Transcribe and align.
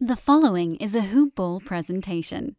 The 0.00 0.14
following 0.14 0.76
is 0.76 0.94
a 0.94 1.00
Hoop 1.00 1.34
Ball 1.34 1.58
presentation. 1.58 2.54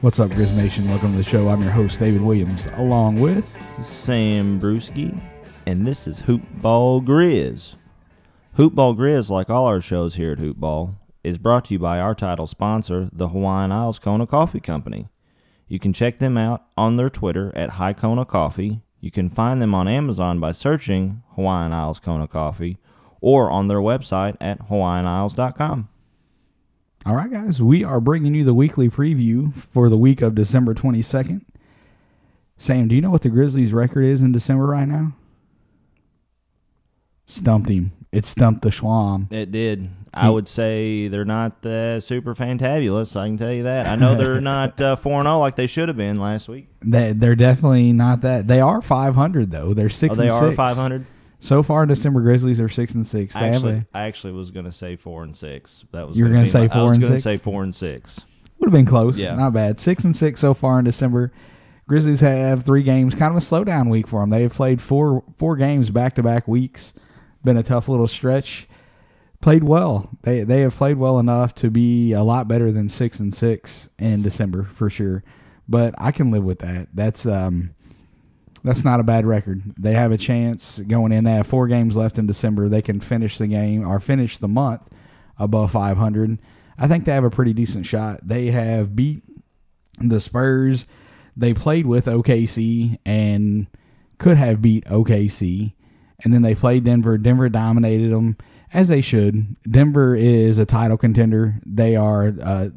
What's 0.00 0.18
up, 0.18 0.30
Grizz 0.32 0.56
Nation? 0.56 0.88
Welcome 0.88 1.12
to 1.12 1.18
the 1.18 1.22
show. 1.22 1.46
I'm 1.46 1.62
your 1.62 1.70
host, 1.70 2.00
David 2.00 2.22
Williams, 2.22 2.66
along 2.74 3.20
with 3.20 3.56
Sam 3.84 4.58
Brewski, 4.58 5.16
and 5.64 5.86
this 5.86 6.08
is 6.08 6.18
Hoop 6.18 6.42
Ball 6.54 7.00
Grizz. 7.00 7.76
Hoop 8.54 8.74
Ball 8.74 8.96
Grizz, 8.96 9.30
like 9.30 9.48
all 9.48 9.66
our 9.66 9.80
shows 9.80 10.16
here 10.16 10.32
at 10.32 10.40
Hoop 10.40 10.56
Ball, 10.56 10.96
is 11.22 11.38
brought 11.38 11.66
to 11.66 11.74
you 11.74 11.78
by 11.78 12.00
our 12.00 12.16
title 12.16 12.48
sponsor, 12.48 13.08
the 13.12 13.28
Hawaiian 13.28 13.70
Isles 13.70 14.00
Kona 14.00 14.26
Coffee 14.26 14.58
Company. 14.58 15.06
You 15.68 15.78
can 15.78 15.92
check 15.92 16.18
them 16.18 16.36
out 16.38 16.64
on 16.76 16.96
their 16.96 17.10
Twitter 17.10 17.52
at 17.54 17.70
High 17.70 17.92
Kona 17.92 18.24
Coffee. 18.24 18.80
You 19.00 19.10
can 19.10 19.28
find 19.28 19.60
them 19.62 19.74
on 19.74 19.86
Amazon 19.86 20.40
by 20.40 20.52
searching 20.52 21.22
Hawaiian 21.34 21.72
Isles 21.72 22.00
Kona 22.00 22.26
Coffee 22.26 22.78
or 23.20 23.50
on 23.50 23.68
their 23.68 23.78
website 23.78 24.36
at 24.40 24.68
hawaiianisles.com. 24.68 25.88
All 27.06 27.14
right, 27.14 27.30
guys, 27.30 27.62
we 27.62 27.84
are 27.84 28.00
bringing 28.00 28.34
you 28.34 28.44
the 28.44 28.54
weekly 28.54 28.88
preview 28.88 29.54
for 29.72 29.88
the 29.88 29.96
week 29.96 30.20
of 30.20 30.34
December 30.34 30.74
22nd. 30.74 31.42
Sam, 32.56 32.88
do 32.88 32.94
you 32.94 33.00
know 33.00 33.10
what 33.10 33.22
the 33.22 33.28
Grizzlies' 33.28 33.72
record 33.72 34.02
is 34.02 34.20
in 34.20 34.32
December 34.32 34.66
right 34.66 34.88
now? 34.88 35.12
Stumped 37.26 37.68
him. 37.68 37.92
It 38.10 38.24
stumped 38.24 38.62
the 38.62 38.70
Schwam. 38.70 39.30
It 39.32 39.50
did. 39.52 39.90
I 40.14 40.30
would 40.30 40.48
say 40.48 41.08
they're 41.08 41.26
not 41.26 41.64
uh, 41.66 42.00
super 42.00 42.34
fantabulous. 42.34 43.14
I 43.14 43.26
can 43.26 43.36
tell 43.36 43.52
you 43.52 43.64
that. 43.64 43.86
I 43.86 43.96
know 43.96 44.14
they're 44.16 44.40
not 44.42 44.80
uh, 44.80 44.96
four 44.96 45.20
and 45.20 45.26
zero 45.26 45.38
like 45.38 45.56
they 45.56 45.66
should 45.66 45.88
have 45.88 45.96
been 45.98 46.18
last 46.18 46.48
week. 46.48 46.68
They, 46.82 47.12
they're 47.12 47.36
definitely 47.36 47.92
not 47.92 48.22
that. 48.22 48.48
They 48.48 48.60
are 48.60 48.80
500 48.80 49.50
though. 49.50 49.74
They're 49.74 49.90
six. 49.90 50.18
Oh, 50.18 50.22
they 50.22 50.28
and 50.28 50.32
are 50.32 50.52
five 50.52 50.76
hundred. 50.76 51.06
so 51.38 51.62
far. 51.62 51.82
In 51.82 51.88
December 51.90 52.22
Grizzlies 52.22 52.60
are 52.60 52.70
six 52.70 52.94
and 52.94 53.06
six. 53.06 53.34
They 53.34 53.40
Actually, 53.50 53.84
I 53.92 54.02
actually 54.06 54.32
was 54.32 54.50
going 54.50 54.64
to 54.64 54.72
say 54.72 54.96
four 54.96 55.22
and 55.22 55.36
six. 55.36 55.84
That 55.92 56.08
was 56.08 56.16
You 56.16 56.24
were 56.24 56.30
gonna 56.30 56.40
gonna 56.40 56.50
say 56.50 56.62
my- 56.62 56.68
four 56.68 56.80
I 56.80 56.84
was 56.84 56.98
gonna 56.98 57.20
six? 57.20 57.22
say 57.24 57.36
four 57.36 57.62
and 57.62 57.74
six. 57.74 58.20
Would 58.58 58.68
have 58.68 58.72
been 58.74 58.86
close. 58.86 59.18
Yeah. 59.18 59.34
Not 59.34 59.52
bad. 59.52 59.78
Six 59.78 60.02
and 60.04 60.16
six 60.16 60.40
so 60.40 60.54
far 60.54 60.78
in 60.78 60.84
December. 60.86 61.30
Grizzlies 61.86 62.20
have 62.20 62.64
three 62.64 62.82
games, 62.82 63.14
kind 63.14 63.30
of 63.36 63.42
a 63.42 63.44
slowdown 63.44 63.88
week 63.90 64.06
for 64.08 64.20
them. 64.20 64.30
They 64.30 64.42
have 64.42 64.52
played 64.54 64.80
four 64.82 65.22
four 65.38 65.56
games 65.56 65.90
back 65.90 66.14
to 66.16 66.22
back 66.22 66.48
weeks. 66.48 66.92
Been 67.44 67.56
a 67.56 67.62
tough 67.62 67.88
little 67.88 68.08
stretch. 68.08 68.68
Played 69.40 69.64
well. 69.64 70.10
They 70.22 70.42
they 70.42 70.60
have 70.62 70.74
played 70.74 70.98
well 70.98 71.18
enough 71.18 71.54
to 71.56 71.70
be 71.70 72.12
a 72.12 72.22
lot 72.22 72.48
better 72.48 72.72
than 72.72 72.88
six 72.88 73.20
and 73.20 73.32
six 73.32 73.88
in 73.98 74.22
December 74.22 74.64
for 74.64 74.90
sure. 74.90 75.22
But 75.68 75.94
I 75.98 76.10
can 76.10 76.30
live 76.30 76.44
with 76.44 76.58
that. 76.60 76.88
That's 76.92 77.24
um 77.24 77.74
that's 78.64 78.84
not 78.84 79.00
a 79.00 79.04
bad 79.04 79.26
record. 79.26 79.62
They 79.78 79.94
have 79.94 80.10
a 80.10 80.18
chance 80.18 80.80
going 80.80 81.12
in. 81.12 81.24
They 81.24 81.32
have 81.32 81.46
four 81.46 81.68
games 81.68 81.96
left 81.96 82.18
in 82.18 82.26
December. 82.26 82.68
They 82.68 82.82
can 82.82 83.00
finish 83.00 83.38
the 83.38 83.46
game 83.46 83.86
or 83.86 84.00
finish 84.00 84.38
the 84.38 84.48
month 84.48 84.82
above 85.38 85.70
500. 85.70 86.38
I 86.78 86.88
think 86.88 87.04
they 87.04 87.12
have 87.12 87.24
a 87.24 87.30
pretty 87.30 87.52
decent 87.52 87.86
shot. 87.86 88.20
They 88.26 88.50
have 88.50 88.96
beat 88.96 89.22
the 90.00 90.20
Spurs. 90.20 90.86
They 91.36 91.54
played 91.54 91.86
with 91.86 92.06
OKC 92.06 92.98
and 93.06 93.68
could 94.18 94.36
have 94.36 94.60
beat 94.60 94.84
OKC. 94.86 95.74
And 96.24 96.34
then 96.34 96.42
they 96.42 96.54
played 96.54 96.84
Denver. 96.84 97.16
Denver 97.16 97.48
dominated 97.48 98.10
them 98.10 98.36
as 98.72 98.88
they 98.88 99.00
should. 99.00 99.56
Denver 99.70 100.14
is 100.14 100.58
a 100.58 100.66
title 100.66 100.96
contender. 100.96 101.60
They 101.64 101.94
are 101.96 102.34
uh, 102.42 102.68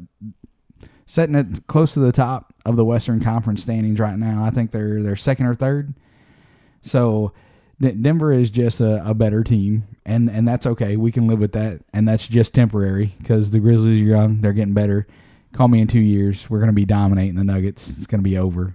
setting 1.06 1.34
it 1.34 1.66
close 1.66 1.92
to 1.94 2.00
the 2.00 2.12
top 2.12 2.54
of 2.64 2.76
the 2.76 2.84
Western 2.84 3.22
Conference 3.22 3.62
standings 3.62 3.98
right 3.98 4.16
now. 4.16 4.44
I 4.44 4.50
think 4.50 4.70
they're 4.70 5.02
they're 5.02 5.16
second 5.16 5.46
or 5.46 5.54
third. 5.54 5.94
So 6.82 7.32
D- 7.80 7.90
Denver 7.90 8.32
is 8.32 8.48
just 8.48 8.80
a, 8.80 9.04
a 9.04 9.12
better 9.12 9.42
team, 9.42 9.88
and 10.06 10.30
and 10.30 10.46
that's 10.46 10.66
okay. 10.66 10.96
We 10.96 11.10
can 11.10 11.26
live 11.26 11.40
with 11.40 11.52
that, 11.52 11.80
and 11.92 12.06
that's 12.06 12.26
just 12.26 12.54
temporary 12.54 13.14
because 13.18 13.50
the 13.50 13.58
Grizzlies 13.58 14.00
are 14.00 14.04
young. 14.04 14.40
They're 14.40 14.52
getting 14.52 14.74
better. 14.74 15.06
Call 15.52 15.68
me 15.68 15.80
in 15.80 15.88
two 15.88 16.00
years. 16.00 16.48
We're 16.48 16.58
going 16.58 16.68
to 16.68 16.74
be 16.74 16.86
dominating 16.86 17.34
the 17.34 17.44
Nuggets. 17.44 17.90
It's 17.90 18.06
going 18.06 18.20
to 18.20 18.28
be 18.28 18.38
over. 18.38 18.74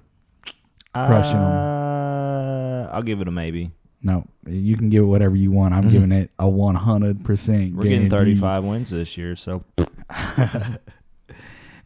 Crushing 0.93 1.37
Uh, 1.37 2.89
I'll 2.91 3.03
give 3.03 3.21
it 3.21 3.27
a 3.27 3.31
maybe. 3.31 3.71
No, 4.01 4.27
you 4.45 4.77
can 4.77 4.89
give 4.89 5.03
it 5.03 5.07
whatever 5.07 5.35
you 5.35 5.51
want. 5.51 5.73
I'm 5.73 5.89
giving 5.89 6.11
it 6.11 6.29
a 6.39 6.47
100 6.47 7.25
percent. 7.25 7.75
We're 7.75 7.83
getting 7.83 8.09
thirty-five 8.09 8.63
wins 8.63 8.91
this 8.91 9.17
year, 9.17 9.35
so 9.35 9.63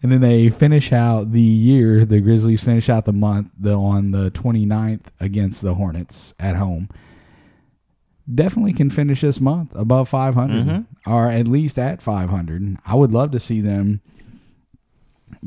And 0.04 0.12
then 0.12 0.20
they 0.22 0.50
finish 0.50 0.92
out 0.92 1.32
the 1.32 1.40
year. 1.42 2.06
The 2.06 2.20
Grizzlies 2.22 2.64
finish 2.64 2.90
out 2.90 3.06
the 3.06 3.14
month 3.14 3.50
the, 3.60 3.74
on 3.76 4.10
the 4.12 4.32
29th 4.32 5.06
against 5.20 5.62
the 5.62 5.76
Hornets 5.76 6.34
at 6.40 6.56
home. 6.56 6.90
Definitely 8.34 8.74
can 8.74 8.90
finish 8.90 9.22
this 9.22 9.40
month 9.40 9.76
above 9.76 10.10
500 10.10 10.66
Mhm. 10.66 10.86
or 11.06 11.28
at 11.30 11.48
least 11.48 11.78
at 11.78 12.02
500. 12.02 12.78
I 12.86 12.96
would 12.96 13.12
love 13.12 13.30
to 13.32 13.40
see 13.40 13.62
them 13.62 14.02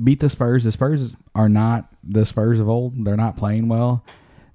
beat 0.02 0.20
the 0.20 0.28
Spurs. 0.28 0.62
The 0.64 0.72
Spurs 0.72 1.16
are 1.34 1.48
not 1.48 1.88
the 2.04 2.24
Spurs 2.24 2.60
of 2.60 2.68
old. 2.68 3.04
They're 3.04 3.16
not 3.16 3.36
playing 3.36 3.68
well. 3.68 4.04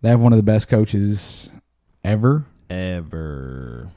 They 0.02 0.10
have 0.10 0.22
one 0.22 0.32
of 0.32 0.38
the 0.38 0.44
best 0.44 0.70
coaches 0.70 1.50
ever. 2.04 2.46
ever. 2.70 3.90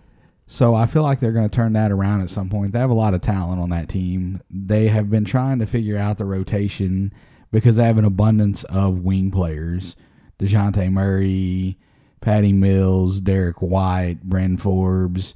So 0.46 0.74
I 0.74 0.86
feel 0.86 1.02
like 1.02 1.20
they're 1.20 1.32
going 1.32 1.48
to 1.48 1.54
turn 1.54 1.72
that 1.74 1.90
around 1.90 2.20
at 2.20 2.30
some 2.30 2.50
point. 2.50 2.72
They 2.72 2.78
have 2.78 2.90
a 2.90 2.94
lot 2.94 3.14
of 3.14 3.22
talent 3.22 3.60
on 3.60 3.70
that 3.70 3.88
team. 3.88 4.42
They 4.50 4.88
have 4.88 5.08
been 5.08 5.24
trying 5.24 5.60
to 5.60 5.66
figure 5.66 5.96
out 5.96 6.18
the 6.18 6.26
rotation 6.26 7.12
because 7.50 7.76
they 7.76 7.84
have 7.84 7.98
an 7.98 8.04
abundance 8.04 8.64
of 8.64 8.98
wing 8.98 9.30
players. 9.30 9.96
DeJounte 10.38 10.92
Murray, 10.92 11.78
Patty 12.20 12.52
Mills, 12.52 13.20
Derrick 13.20 13.62
White, 13.62 14.22
Bryn 14.24 14.56
Forbes, 14.56 15.34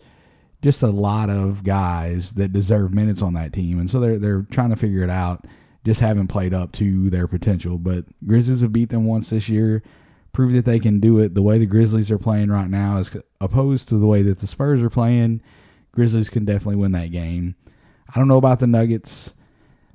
just 0.62 0.82
a 0.82 0.88
lot 0.88 1.30
of 1.30 1.62
guys 1.64 2.34
that 2.34 2.52
deserve 2.52 2.92
minutes 2.92 3.22
on 3.22 3.34
that 3.34 3.52
team. 3.52 3.78
And 3.78 3.88
so 3.88 4.00
they're 4.00 4.18
they're 4.18 4.46
trying 4.50 4.70
to 4.70 4.76
figure 4.76 5.02
it 5.02 5.10
out. 5.10 5.46
Just 5.84 6.00
haven't 6.00 6.26
played 6.26 6.52
up 6.52 6.72
to 6.72 7.08
their 7.08 7.28
potential. 7.28 7.78
But 7.78 8.04
Grizzlies 8.26 8.62
have 8.62 8.72
beat 8.72 8.88
them 8.90 9.04
once 9.04 9.30
this 9.30 9.48
year 9.48 9.82
prove 10.36 10.52
that 10.52 10.66
they 10.66 10.78
can 10.78 11.00
do 11.00 11.18
it 11.18 11.32
the 11.34 11.40
way 11.40 11.56
the 11.58 11.64
Grizzlies 11.64 12.10
are 12.10 12.18
playing 12.18 12.50
right 12.50 12.68
now 12.68 12.98
as 12.98 13.10
opposed 13.40 13.88
to 13.88 13.98
the 13.98 14.06
way 14.06 14.20
that 14.20 14.38
the 14.40 14.46
Spurs 14.46 14.82
are 14.82 14.90
playing. 14.90 15.40
Grizzlies 15.92 16.28
can 16.28 16.44
definitely 16.44 16.76
win 16.76 16.92
that 16.92 17.10
game. 17.10 17.54
I 18.14 18.18
don't 18.18 18.28
know 18.28 18.36
about 18.36 18.58
the 18.58 18.66
Nuggets. 18.66 19.32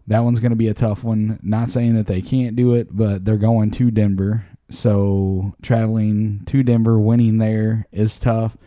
That 0.07 0.21
one's 0.23 0.39
going 0.39 0.49
to 0.49 0.55
be 0.55 0.67
a 0.67 0.73
tough 0.73 1.03
one. 1.03 1.39
Not 1.43 1.69
saying 1.69 1.93
that 1.93 2.07
they 2.07 2.23
can't 2.23 2.55
do 2.55 2.73
it, 2.73 2.87
but 2.91 3.23
they're 3.23 3.37
going 3.37 3.69
to 3.71 3.91
Denver. 3.91 4.47
So 4.71 5.53
traveling 5.61 6.41
to 6.47 6.63
Denver, 6.63 6.99
winning 6.99 7.37
there 7.37 7.85
is 7.91 8.17
tough. 8.17 8.57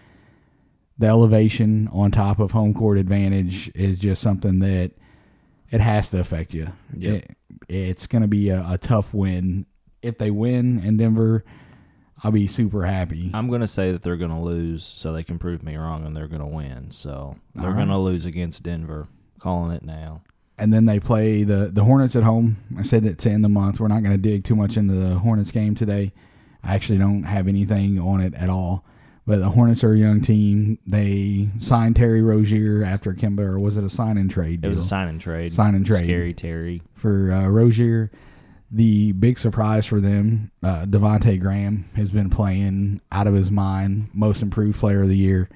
The 0.96 1.06
elevation 1.08 1.88
on 1.92 2.12
top 2.12 2.38
of 2.38 2.52
home 2.52 2.72
court 2.72 2.98
advantage 2.98 3.68
is 3.74 3.98
just 3.98 4.22
something 4.22 4.60
that 4.60 4.92
it 5.72 5.80
has 5.80 6.10
to 6.10 6.20
affect 6.20 6.54
you. 6.54 6.68
Yep. 6.96 7.14
It- 7.14 7.36
it's 7.68 8.06
going 8.06 8.22
to 8.22 8.28
be 8.28 8.50
a, 8.50 8.64
a 8.68 8.78
tough 8.78 9.14
win. 9.14 9.64
If 10.02 10.18
they 10.18 10.30
win 10.30 10.80
in 10.84 10.98
Denver, 10.98 11.44
I'll 12.24 12.32
be 12.32 12.46
super 12.46 12.84
happy. 12.86 13.30
I'm 13.34 13.48
going 13.48 13.60
to 13.60 13.68
say 13.68 13.92
that 13.92 14.02
they're 14.02 14.16
going 14.16 14.30
to 14.30 14.40
lose, 14.40 14.82
so 14.82 15.12
they 15.12 15.22
can 15.22 15.38
prove 15.38 15.62
me 15.62 15.76
wrong, 15.76 16.06
and 16.06 16.16
they're 16.16 16.26
going 16.26 16.40
to 16.40 16.46
win. 16.46 16.90
So 16.90 17.36
they're 17.54 17.68
right. 17.68 17.76
going 17.76 17.88
to 17.88 17.98
lose 17.98 18.24
against 18.24 18.62
Denver. 18.62 19.06
Calling 19.38 19.72
it 19.76 19.84
now. 19.84 20.22
and 20.56 20.72
then 20.72 20.86
they 20.86 20.98
play 20.98 21.42
the 21.44 21.68
the 21.70 21.84
Hornets 21.84 22.16
at 22.16 22.22
home. 22.22 22.56
I 22.78 22.82
said 22.82 23.04
it 23.04 23.18
to 23.18 23.30
end 23.30 23.44
the 23.44 23.48
month. 23.50 23.78
We're 23.78 23.88
not 23.88 24.02
going 24.02 24.14
to 24.16 24.18
dig 24.30 24.42
too 24.44 24.56
much 24.56 24.76
into 24.78 24.94
the 24.94 25.16
Hornets 25.18 25.50
game 25.50 25.74
today. 25.74 26.12
I 26.62 26.74
actually 26.74 26.96
don't 26.98 27.24
have 27.24 27.46
anything 27.46 27.98
on 27.98 28.20
it 28.22 28.32
at 28.34 28.48
all. 28.48 28.84
But 29.26 29.40
the 29.40 29.50
Hornets 29.50 29.82
are 29.84 29.92
a 29.92 29.98
young 29.98 30.20
team. 30.22 30.78
They 30.86 31.48
signed 31.58 31.96
Terry 31.96 32.22
Rozier 32.22 32.84
after 32.84 33.12
Kemba, 33.14 33.40
or 33.40 33.58
was 33.58 33.76
it 33.78 33.84
a 33.84 33.90
sign 33.90 34.16
and 34.18 34.30
trade? 34.30 34.64
It 34.64 34.68
was 34.68 34.78
a 34.78 34.84
sign 34.84 35.08
and 35.08 35.20
trade. 35.20 35.52
Sign 35.54 35.74
and 35.74 35.84
trade. 35.84 36.04
Scary 36.04 36.32
Terry. 36.34 36.82
for 36.94 37.32
uh, 37.32 37.48
Rozier. 37.48 38.10
The 38.74 39.12
big 39.12 39.38
surprise 39.38 39.86
for 39.86 40.00
them, 40.00 40.50
uh, 40.60 40.84
Devonte 40.86 41.38
Graham 41.40 41.88
has 41.94 42.10
been 42.10 42.28
playing 42.28 43.00
out 43.12 43.28
of 43.28 43.34
his 43.34 43.49
mind. 43.49 44.08
Most 44.12 44.43
improved 44.43 44.81
player 44.81 45.02
of 45.04 45.08
the 45.08 45.16
year. 45.16 45.49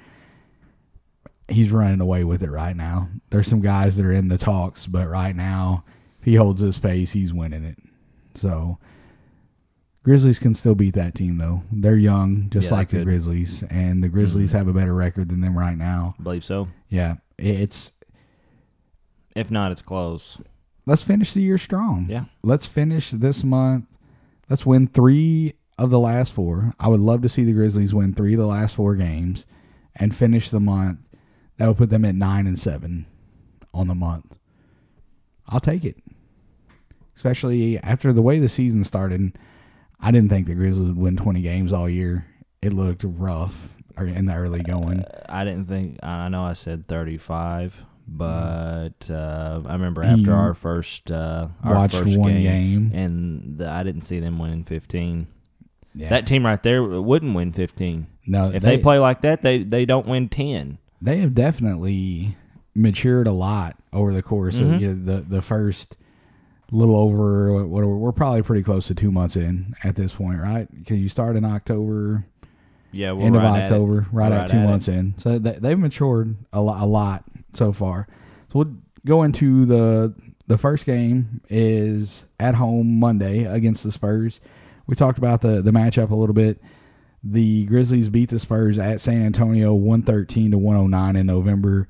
He's 1.48 1.72
running 1.72 2.00
away 2.00 2.22
with 2.22 2.44
it 2.44 2.50
right 2.50 2.76
now. 2.76 3.08
There's 3.30 3.48
some 3.48 3.60
guys 3.60 3.96
that 3.96 4.06
are 4.06 4.12
in 4.12 4.28
the 4.28 4.38
talks, 4.38 4.86
but 4.86 5.08
right 5.08 5.34
now, 5.34 5.82
if 6.20 6.26
he 6.26 6.36
holds 6.36 6.60
his 6.60 6.78
pace, 6.78 7.10
he's 7.10 7.32
winning 7.32 7.64
it. 7.64 7.78
So, 8.36 8.78
Grizzlies 10.04 10.38
can 10.38 10.54
still 10.54 10.76
beat 10.76 10.94
that 10.94 11.16
team 11.16 11.38
though. 11.38 11.62
They're 11.72 11.96
young, 11.96 12.48
just 12.50 12.70
Yeah, 12.70 12.76
like 12.76 12.90
the. 12.90 13.02
Grizzlies, 13.02 13.64
and 13.64 14.00
the 14.00 14.08
Grizzlies 14.08 14.52
Mhm. 14.52 14.58
have 14.58 14.68
a 14.68 14.72
better 14.72 14.94
record 14.94 15.28
than 15.28 15.40
them 15.40 15.58
right 15.58 15.76
now. 15.76 16.14
I 16.20 16.22
believe 16.22 16.44
so. 16.44 16.68
Yeah, 16.88 17.16
it's 17.36 17.90
If 19.34 19.50
not, 19.50 19.72
it's 19.72 19.82
close. 19.82 20.38
Let's 20.88 21.02
finish 21.02 21.34
the 21.34 21.42
year 21.42 21.58
strong. 21.58 22.06
Yeah. 22.08 22.24
Let's 22.42 22.66
finish 22.66 23.10
this 23.10 23.44
month. 23.44 23.84
Let's 24.48 24.64
win 24.64 24.86
three 24.86 25.54
of 25.76 25.90
the 25.90 25.98
last 25.98 26.32
four. 26.32 26.72
I 26.80 26.88
would 26.88 27.00
love 27.00 27.20
to 27.22 27.28
see 27.28 27.44
the 27.44 27.52
Grizzlies 27.52 27.92
win 27.92 28.14
three 28.14 28.32
of 28.32 28.40
the 28.40 28.46
last 28.46 28.74
four 28.74 28.96
games 28.96 29.44
and 29.94 30.16
finish 30.16 30.48
the 30.50 30.60
month. 30.60 31.00
That 31.58 31.68
would 31.68 31.76
put 31.76 31.90
them 31.90 32.06
at 32.06 32.14
nine 32.14 32.46
and 32.46 32.58
seven 32.58 33.06
on 33.74 33.88
the 33.88 33.94
month. 33.94 34.38
I'll 35.46 35.60
take 35.60 35.84
it. 35.84 35.96
Especially 37.14 37.78
after 37.78 38.12
the 38.12 38.22
way 38.22 38.38
the 38.38 38.48
season 38.48 38.84
started. 38.84 39.38
I 40.00 40.10
didn't 40.10 40.30
think 40.30 40.46
the 40.46 40.54
Grizzlies 40.54 40.88
would 40.88 40.96
win 40.96 41.16
20 41.16 41.42
games 41.42 41.72
all 41.72 41.88
year. 41.88 42.26
It 42.62 42.72
looked 42.72 43.04
rough 43.04 43.54
in 43.98 44.26
the 44.26 44.34
early 44.34 44.62
going. 44.62 45.00
Uh, 45.00 45.26
I 45.28 45.44
didn't 45.44 45.66
think. 45.66 45.98
I 46.02 46.28
know 46.28 46.44
I 46.44 46.54
said 46.54 46.86
35, 46.86 47.76
but 48.10 49.10
uh, 49.10 49.60
I 49.66 49.72
remember 49.74 50.02
You 50.02 50.08
after 50.10 50.32
our 50.34 50.54
first 50.54 51.10
uh, 51.10 51.48
our 51.62 51.74
watched 51.74 51.94
first 51.96 52.16
one 52.18 52.32
game, 52.32 52.88
game. 52.88 52.98
and 52.98 53.58
the, 53.58 53.68
I 53.68 53.82
didn't 53.82 54.02
see 54.02 54.18
them 54.20 54.38
winning 54.38 54.64
15. 54.64 55.26
Yeah. 55.94 56.08
That 56.10 56.26
team 56.26 56.46
right 56.46 56.62
there 56.62 56.82
wouldn't 56.82 57.34
win 57.34 57.52
15. 57.52 58.06
no, 58.26 58.50
If 58.52 58.62
they, 58.62 58.78
play 58.78 58.98
like 58.98 59.20
that, 59.22 59.42
they 59.42 59.62
they 59.62 59.84
don't 59.84 60.06
win 60.06 60.28
10. 60.28 60.78
they 61.02 61.18
have 61.18 61.34
definitely 61.34 62.36
matured 62.74 63.26
a 63.26 63.32
lot 63.32 63.76
over 63.92 64.12
the 64.12 64.22
course 64.22 64.60
Mhm. 64.60 64.74
of 64.76 64.80
you 64.80 64.94
know, 64.94 65.14
the 65.16 65.20
the 65.22 65.42
first 65.42 65.96
little 66.70 66.96
over 66.96 67.64
what 67.66 67.84
we're, 67.86 68.12
probably 68.12 68.42
pretty 68.42 68.62
close 68.62 68.86
to 68.86 68.94
two 68.94 69.10
months 69.10 69.36
in 69.36 69.74
at 69.82 69.96
this 69.96 70.12
point, 70.12 70.38
right? 70.40 70.68
Because 70.72 70.98
you 70.98 71.08
start 71.08 71.34
in 71.34 71.44
October, 71.44 72.24
Yeah, 72.92 73.12
we're 73.12 73.24
end 73.26 73.36
of 73.36 73.42
right 73.42 73.56
at 73.56 73.58
it. 73.60 73.64
October, 73.72 74.06
right 74.12 74.30
We're 74.30 74.36
at 74.38 74.48
two 74.50 74.58
at 74.58 74.64
it. 74.64 74.66
months 74.68 74.86
in. 74.88 75.14
So 75.16 75.38
they, 75.38 75.52
they've 75.52 75.78
matured 75.78 76.36
a 76.52 76.60
lot, 76.60 76.82
a 76.82 76.86
lot 76.86 77.24
so 77.58 77.72
far. 77.72 78.06
So 78.52 78.60
we'll 78.60 78.76
go 79.04 79.22
into 79.22 79.66
the 79.66 80.14
the 80.46 80.58
first 80.58 80.86
game 80.86 81.42
is 81.50 82.24
at 82.40 82.54
home 82.54 82.98
Monday 82.98 83.44
against 83.44 83.84
the 83.84 83.92
Spurs. 83.92 84.40
We 84.86 84.94
talked 84.94 85.18
about 85.18 85.42
the 85.42 85.60
the 85.60 85.70
matchup 85.70 86.10
a 86.10 86.14
little 86.14 86.34
bit. 86.34 86.60
The 87.22 87.66
Grizzlies 87.66 88.08
beat 88.08 88.30
the 88.30 88.38
Spurs 88.38 88.78
at 88.78 89.00
San 89.00 89.22
Antonio 89.22 89.74
113 89.74 90.52
to 90.52 90.58
109 90.58 91.16
in 91.16 91.26
November. 91.26 91.88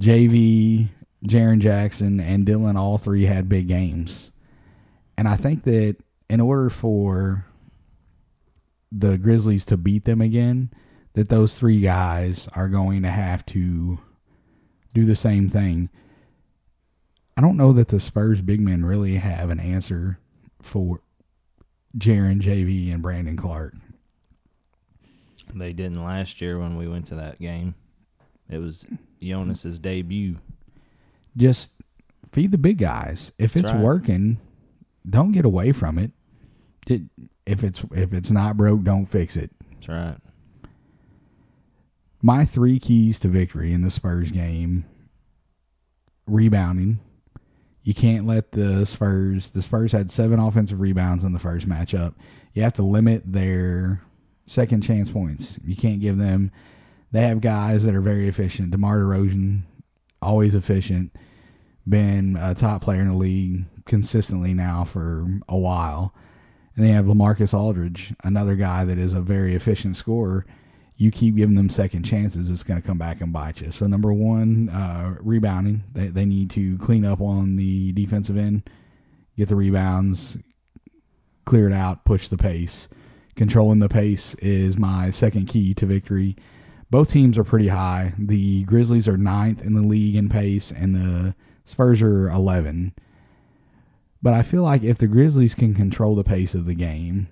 JV, 0.00 0.88
Jaren 1.24 1.60
Jackson, 1.60 2.20
and 2.20 2.46
Dillon 2.46 2.76
all 2.76 2.96
three 2.96 3.26
had 3.26 3.48
big 3.48 3.68
games. 3.68 4.32
And 5.18 5.28
I 5.28 5.36
think 5.36 5.64
that 5.64 5.96
in 6.30 6.40
order 6.40 6.70
for 6.70 7.44
the 8.90 9.18
Grizzlies 9.18 9.66
to 9.66 9.76
beat 9.76 10.06
them 10.06 10.22
again, 10.22 10.70
that 11.12 11.28
those 11.28 11.54
three 11.54 11.80
guys 11.80 12.48
are 12.54 12.68
going 12.68 13.02
to 13.02 13.10
have 13.10 13.44
to 13.46 13.98
do 14.94 15.04
the 15.04 15.14
same 15.14 15.48
thing. 15.48 15.88
I 17.36 17.40
don't 17.40 17.56
know 17.56 17.72
that 17.72 17.88
the 17.88 18.00
Spurs 18.00 18.40
big 18.42 18.60
men 18.60 18.84
really 18.84 19.16
have 19.16 19.50
an 19.50 19.60
answer 19.60 20.18
for 20.60 21.00
Jaren, 21.96 22.40
JV, 22.40 22.92
and 22.92 23.02
Brandon 23.02 23.36
Clarke. 23.36 23.74
They 25.54 25.72
didn't 25.72 26.04
last 26.04 26.40
year 26.40 26.58
when 26.58 26.76
we 26.76 26.86
went 26.86 27.06
to 27.06 27.14
that 27.16 27.40
game. 27.40 27.74
It 28.48 28.58
was 28.58 28.84
Jonas's 29.22 29.78
debut. 29.78 30.36
Just 31.36 31.72
feed 32.32 32.52
the 32.52 32.58
big 32.58 32.78
guys. 32.78 33.32
If 33.38 33.54
That's 33.54 33.66
it's 33.66 33.74
right. 33.74 33.82
working, 33.82 34.38
don't 35.08 35.32
get 35.32 35.44
away 35.44 35.72
from 35.72 35.98
it. 35.98 36.12
it. 36.86 37.02
If 37.46 37.64
it's 37.64 37.82
if 37.92 38.12
it's 38.12 38.30
not 38.30 38.56
broke, 38.56 38.82
don't 38.82 39.06
fix 39.06 39.36
it. 39.36 39.50
That's 39.74 39.88
right. 39.88 40.16
My 42.22 42.44
three 42.44 42.78
keys 42.78 43.18
to 43.20 43.28
victory 43.28 43.72
in 43.72 43.82
the 43.82 43.90
Spurs 43.90 44.30
game 44.30 44.84
rebounding. 46.26 47.00
You 47.82 47.94
can't 47.94 48.26
let 48.26 48.52
the 48.52 48.84
Spurs, 48.84 49.50
the 49.50 49.62
Spurs 49.62 49.92
had 49.92 50.10
seven 50.10 50.38
offensive 50.38 50.80
rebounds 50.80 51.24
in 51.24 51.32
the 51.32 51.38
first 51.38 51.68
matchup. 51.68 52.14
You 52.52 52.62
have 52.62 52.74
to 52.74 52.82
limit 52.82 53.22
their 53.24 54.02
second 54.46 54.82
chance 54.82 55.10
points. 55.10 55.58
You 55.64 55.76
can't 55.76 56.00
give 56.00 56.18
them, 56.18 56.50
they 57.10 57.22
have 57.22 57.40
guys 57.40 57.84
that 57.84 57.94
are 57.94 58.00
very 58.00 58.28
efficient. 58.28 58.70
DeMar 58.70 58.98
DeRozan, 58.98 59.62
always 60.20 60.54
efficient, 60.54 61.16
been 61.88 62.36
a 62.36 62.54
top 62.54 62.82
player 62.82 63.00
in 63.00 63.08
the 63.08 63.14
league 63.14 63.64
consistently 63.86 64.52
now 64.52 64.84
for 64.84 65.26
a 65.48 65.56
while. 65.56 66.14
And 66.76 66.84
they 66.84 66.90
have 66.90 67.06
Lamarcus 67.06 67.54
Aldridge, 67.54 68.12
another 68.22 68.56
guy 68.56 68.84
that 68.84 68.98
is 68.98 69.14
a 69.14 69.20
very 69.20 69.54
efficient 69.54 69.96
scorer 69.96 70.44
you 71.00 71.10
keep 71.10 71.34
giving 71.34 71.54
them 71.54 71.70
second 71.70 72.02
chances, 72.02 72.50
it's 72.50 72.62
going 72.62 72.78
to 72.80 72.86
come 72.86 72.98
back 72.98 73.22
and 73.22 73.32
bite 73.32 73.62
you. 73.62 73.70
So 73.70 73.86
number 73.86 74.12
one, 74.12 74.68
uh, 74.68 75.16
rebounding. 75.20 75.82
They 75.94 76.08
they 76.08 76.26
need 76.26 76.50
to 76.50 76.76
clean 76.76 77.06
up 77.06 77.22
on 77.22 77.56
the 77.56 77.92
defensive 77.92 78.36
end, 78.36 78.68
get 79.34 79.48
the 79.48 79.56
rebounds, 79.56 80.36
clear 81.46 81.70
it 81.70 81.72
out, 81.72 82.04
push 82.04 82.28
the 82.28 82.36
pace. 82.36 82.90
Controlling 83.34 83.78
the 83.78 83.88
pace 83.88 84.34
is 84.42 84.76
my 84.76 85.08
second 85.08 85.46
key 85.46 85.72
to 85.72 85.86
victory. 85.86 86.36
Both 86.90 87.12
teams 87.12 87.38
are 87.38 87.44
pretty 87.44 87.68
high. 87.68 88.12
The 88.18 88.64
Grizzlies 88.64 89.08
are 89.08 89.16
ninth 89.16 89.62
in 89.62 89.72
the 89.72 89.80
league 89.80 90.16
in 90.16 90.28
pace, 90.28 90.70
and 90.70 90.94
the 90.94 91.34
Spurs 91.64 92.02
are 92.02 92.28
11. 92.28 92.92
But 94.20 94.34
I 94.34 94.42
feel 94.42 94.64
like 94.64 94.82
if 94.82 94.98
the 94.98 95.06
Grizzlies 95.06 95.54
can 95.54 95.74
control 95.74 96.14
the 96.14 96.24
pace 96.24 96.54
of 96.54 96.66
the 96.66 96.74
game, 96.74 97.28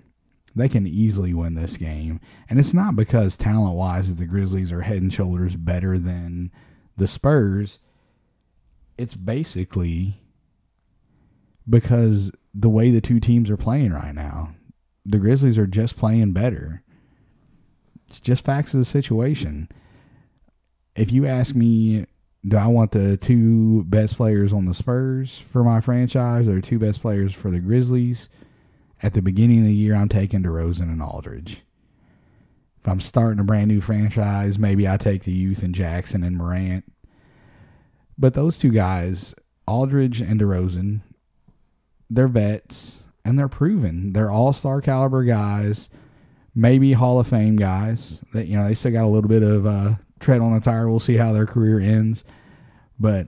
they 0.55 0.69
can 0.69 0.87
easily 0.87 1.33
win 1.33 1.55
this 1.55 1.77
game. 1.77 2.19
And 2.49 2.59
it's 2.59 2.73
not 2.73 2.95
because 2.95 3.37
talent 3.37 3.75
wise 3.75 4.15
the 4.15 4.25
Grizzlies 4.25 4.71
are 4.71 4.81
head 4.81 5.01
and 5.01 5.13
shoulders 5.13 5.55
better 5.55 5.97
than 5.97 6.51
the 6.97 7.07
Spurs. 7.07 7.79
It's 8.97 9.13
basically 9.13 10.21
because 11.69 12.31
the 12.53 12.69
way 12.69 12.89
the 12.89 13.01
two 13.01 13.19
teams 13.19 13.49
are 13.49 13.57
playing 13.57 13.93
right 13.93 14.15
now. 14.15 14.55
The 15.05 15.19
Grizzlies 15.19 15.57
are 15.57 15.67
just 15.67 15.97
playing 15.97 16.33
better. 16.33 16.83
It's 18.07 18.19
just 18.19 18.43
facts 18.43 18.73
of 18.73 18.79
the 18.79 18.85
situation. 18.85 19.69
If 20.95 21.11
you 21.11 21.27
ask 21.27 21.55
me, 21.55 22.05
do 22.47 22.57
I 22.57 22.67
want 22.67 22.91
the 22.91 23.17
two 23.17 23.83
best 23.85 24.15
players 24.15 24.51
on 24.51 24.65
the 24.65 24.73
Spurs 24.73 25.43
for 25.51 25.63
my 25.63 25.79
franchise 25.79 26.47
or 26.47 26.59
two 26.59 26.79
best 26.79 27.01
players 27.01 27.33
for 27.33 27.51
the 27.51 27.59
Grizzlies? 27.59 28.29
At 29.01 29.13
the 29.13 29.21
beginning 29.21 29.59
of 29.59 29.65
the 29.65 29.73
year, 29.73 29.95
I'm 29.95 30.09
taking 30.09 30.43
DeRozan 30.43 30.81
and 30.81 31.01
Aldridge. 31.01 31.63
If 32.81 32.87
I'm 32.87 32.99
starting 32.99 33.39
a 33.39 33.43
brand 33.43 33.67
new 33.67 33.81
franchise, 33.81 34.59
maybe 34.59 34.87
I 34.87 34.97
take 34.97 35.23
the 35.23 35.31
youth 35.31 35.63
and 35.63 35.75
Jackson 35.75 36.23
and 36.23 36.37
Morant. 36.37 36.85
But 38.17 38.33
those 38.33 38.57
two 38.57 38.71
guys, 38.71 39.33
Aldridge 39.67 40.21
and 40.21 40.39
DeRozan, 40.39 41.01
they're 42.09 42.27
vets 42.27 43.03
and 43.23 43.37
they're 43.37 43.47
proven. 43.47 44.13
They're 44.13 44.31
all 44.31 44.53
star 44.53 44.81
caliber 44.81 45.23
guys, 45.23 45.89
maybe 46.55 46.93
Hall 46.93 47.19
of 47.19 47.27
Fame 47.27 47.55
guys. 47.55 48.23
That 48.33 48.47
you 48.47 48.57
know 48.57 48.67
they 48.67 48.73
still 48.73 48.91
got 48.91 49.05
a 49.05 49.07
little 49.07 49.29
bit 49.29 49.43
of 49.43 49.65
uh, 49.65 49.95
tread 50.19 50.41
on 50.41 50.53
the 50.53 50.59
tire. 50.59 50.89
We'll 50.89 50.99
see 50.99 51.17
how 51.17 51.31
their 51.31 51.45
career 51.45 51.79
ends, 51.79 52.23
but 52.99 53.27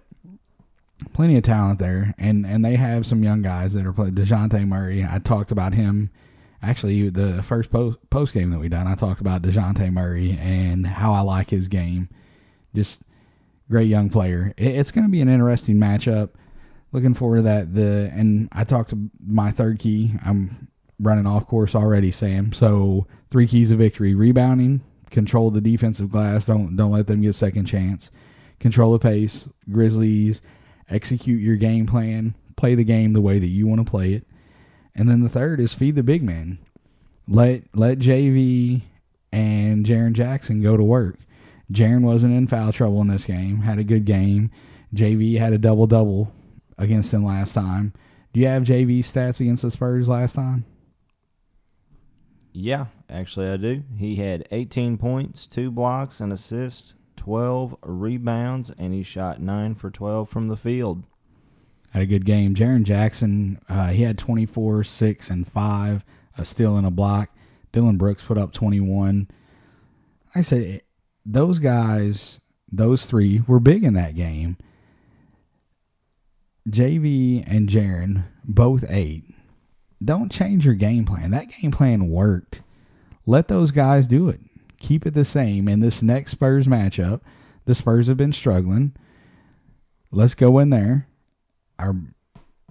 plenty 1.14 1.38
of 1.38 1.44
talent 1.44 1.80
there, 1.80 2.14
and 2.18 2.46
and 2.46 2.64
they 2.64 2.76
have 2.76 3.06
some 3.06 3.24
young 3.24 3.42
guys 3.42 3.74
that 3.74 3.86
are 3.86 3.94
playing. 3.94 4.16
Dejounte 4.16 4.68
Murray, 4.68 5.06
I 5.10 5.20
talked 5.20 5.52
about 5.52 5.74
him. 5.74 6.10
Actually, 6.64 7.10
the 7.10 7.44
first 7.44 7.72
post 7.72 7.98
post 8.10 8.34
game 8.34 8.52
that 8.52 8.60
we 8.60 8.70
done, 8.70 8.88
I 8.88 8.96
talked 8.96 9.22
about 9.22 9.42
Dejounte 9.42 9.92
Murray 9.92 10.38
and 10.40 10.86
how 10.86 11.14
I 11.14 11.22
like 11.22 11.50
his 11.50 11.68
game. 11.68 12.10
Just 12.76 13.02
great 13.70 13.88
young 13.88 14.10
player. 14.10 14.54
It, 14.58 14.76
it's 14.76 14.92
going 14.92 15.06
to 15.06 15.12
be 15.12 15.22
an 15.22 15.30
interesting 15.30 15.78
matchup. 15.78 16.30
Looking 16.92 17.14
forward 17.14 17.38
to 17.38 17.42
that. 17.44 17.74
The 17.74 18.12
and 18.14 18.50
I 18.52 18.64
talked 18.64 18.92
to 18.92 19.10
my 19.26 19.52
third 19.52 19.80
key. 19.80 20.14
I'm 20.24 20.68
running 21.00 21.26
off 21.26 21.48
course 21.48 21.74
already, 21.74 22.12
Sam. 22.12 22.54
So 22.54 23.08
three 23.30 23.48
keys 23.48 23.72
of 23.72 23.80
victory: 23.80 24.14
rebounding, 24.14 24.82
control 25.10 25.52
the 25.52 25.62
defensive 25.62 26.10
glass. 26.10 26.46
Don't 26.46 26.76
don't 26.76 26.92
let 26.92 27.08
them 27.08 27.22
get 27.22 27.34
second 27.34 27.66
chance. 27.66 28.12
Control 28.60 28.92
the 28.92 29.00
pace. 29.00 29.50
Grizzlies 29.72 30.42
execute 30.92 31.42
your 31.42 31.56
game 31.56 31.88
plan, 31.88 32.36
play 32.56 32.76
the 32.76 32.84
game 32.84 33.14
the 33.14 33.22
way 33.22 33.40
that 33.40 33.48
you 33.48 33.68
want 33.68 33.84
to 33.84 33.90
play 33.90 34.14
it. 34.14 34.28
And 34.94 35.10
then 35.10 35.22
the 35.22 35.30
third 35.30 35.60
is 35.60 35.74
feed 35.74 35.96
the 35.96 36.04
big 36.04 36.22
man. 36.22 36.60
Let 37.28 37.64
let 37.74 38.00
JV 38.00 38.82
and 39.32 39.86
Jaren 39.86 40.14
Jackson 40.14 40.62
go 40.62 40.76
to 40.76 40.84
work. 40.84 41.18
Jaren 41.72 42.02
wasn't 42.02 42.34
in 42.34 42.48
foul 42.48 42.74
trouble 42.74 43.02
in 43.02 43.08
this 43.08 43.26
game, 43.26 43.62
had 43.62 43.80
a 43.80 43.84
good 43.84 44.06
game. 44.06 44.52
JV 44.94 45.40
had 45.40 45.54
a 45.54 45.58
double 45.58 45.88
double 45.88 46.34
against 46.78 47.14
him 47.14 47.24
last 47.24 47.54
time. 47.54 47.94
Do 48.34 48.40
you 48.40 48.48
have 48.48 48.64
JV 48.64 49.00
stats 49.00 49.40
against 49.40 49.64
the 49.64 49.72
Spurs 49.72 50.10
last 50.10 50.36
time? 50.36 50.66
Yeah, 52.54 52.88
actually, 53.10 53.50
I 53.50 53.58
do. 53.58 53.84
He 53.98 54.18
had 54.18 54.48
18 54.52 54.98
points, 54.98 55.46
two 55.46 55.72
blocks, 55.72 56.20
and 56.20 56.34
assists, 56.34 56.94
12 57.22 57.76
rebounds, 57.84 58.72
and 58.80 58.96
he 58.96 59.04
shot 59.04 59.40
9 59.40 59.76
for 59.76 59.92
12 59.92 60.28
from 60.28 60.48
the 60.48 60.58
field. 60.58 61.04
Had 61.92 62.02
a 62.02 62.08
good 62.08 62.26
game. 62.26 62.56
Jaren 62.56 62.82
Jackson, 62.82 63.60
uh, 63.70 63.90
he 63.90 64.02
had 64.02 64.18
24, 64.18 64.84
6, 64.84 65.30
and 65.30 65.48
5, 65.48 66.04
a 66.40 66.46
steal 66.46 66.76
and 66.78 66.88
a 66.88 66.90
block. 66.90 67.30
Dillon 67.72 67.98
Brooks 67.98 68.24
put 68.24 68.40
up 68.40 68.54
21. 68.54 69.28
Like 70.30 70.38
I 70.38 70.42
said, 70.42 70.82
those 71.24 71.60
guys, 71.60 72.40
those 72.72 73.06
three, 73.06 73.44
were 73.48 73.60
big 73.60 73.84
in 73.84 73.94
that 73.94 74.16
game. 74.16 74.58
JV 76.68 77.44
and 77.46 77.70
Jaren, 77.70 78.24
both 78.44 78.84
eight. 78.90 79.26
Don't 80.04 80.32
change 80.32 80.66
your 80.66 80.74
game 80.74 81.06
plan. 81.06 81.30
That 81.30 81.50
game 81.50 81.70
plan 81.70 82.10
worked. 82.10 82.64
Let 83.28 83.48
those 83.48 83.70
guys 83.70 84.08
do 84.08 84.28
it. 84.28 84.40
Keep 84.82 85.06
it 85.06 85.14
the 85.14 85.26
same. 85.26 85.68
In 85.68 85.80
this 85.80 86.02
next 86.02 86.32
Spurs 86.32 86.68
matchup, 86.68 87.22
the 87.66 87.76
Spurs 87.76 88.08
have 88.08 88.18
been 88.18 88.34
struggling. 88.34 88.94
Let's 90.12 90.34
go 90.34 90.60
in 90.60 90.70
there. 90.70 91.08
Our 91.80 91.96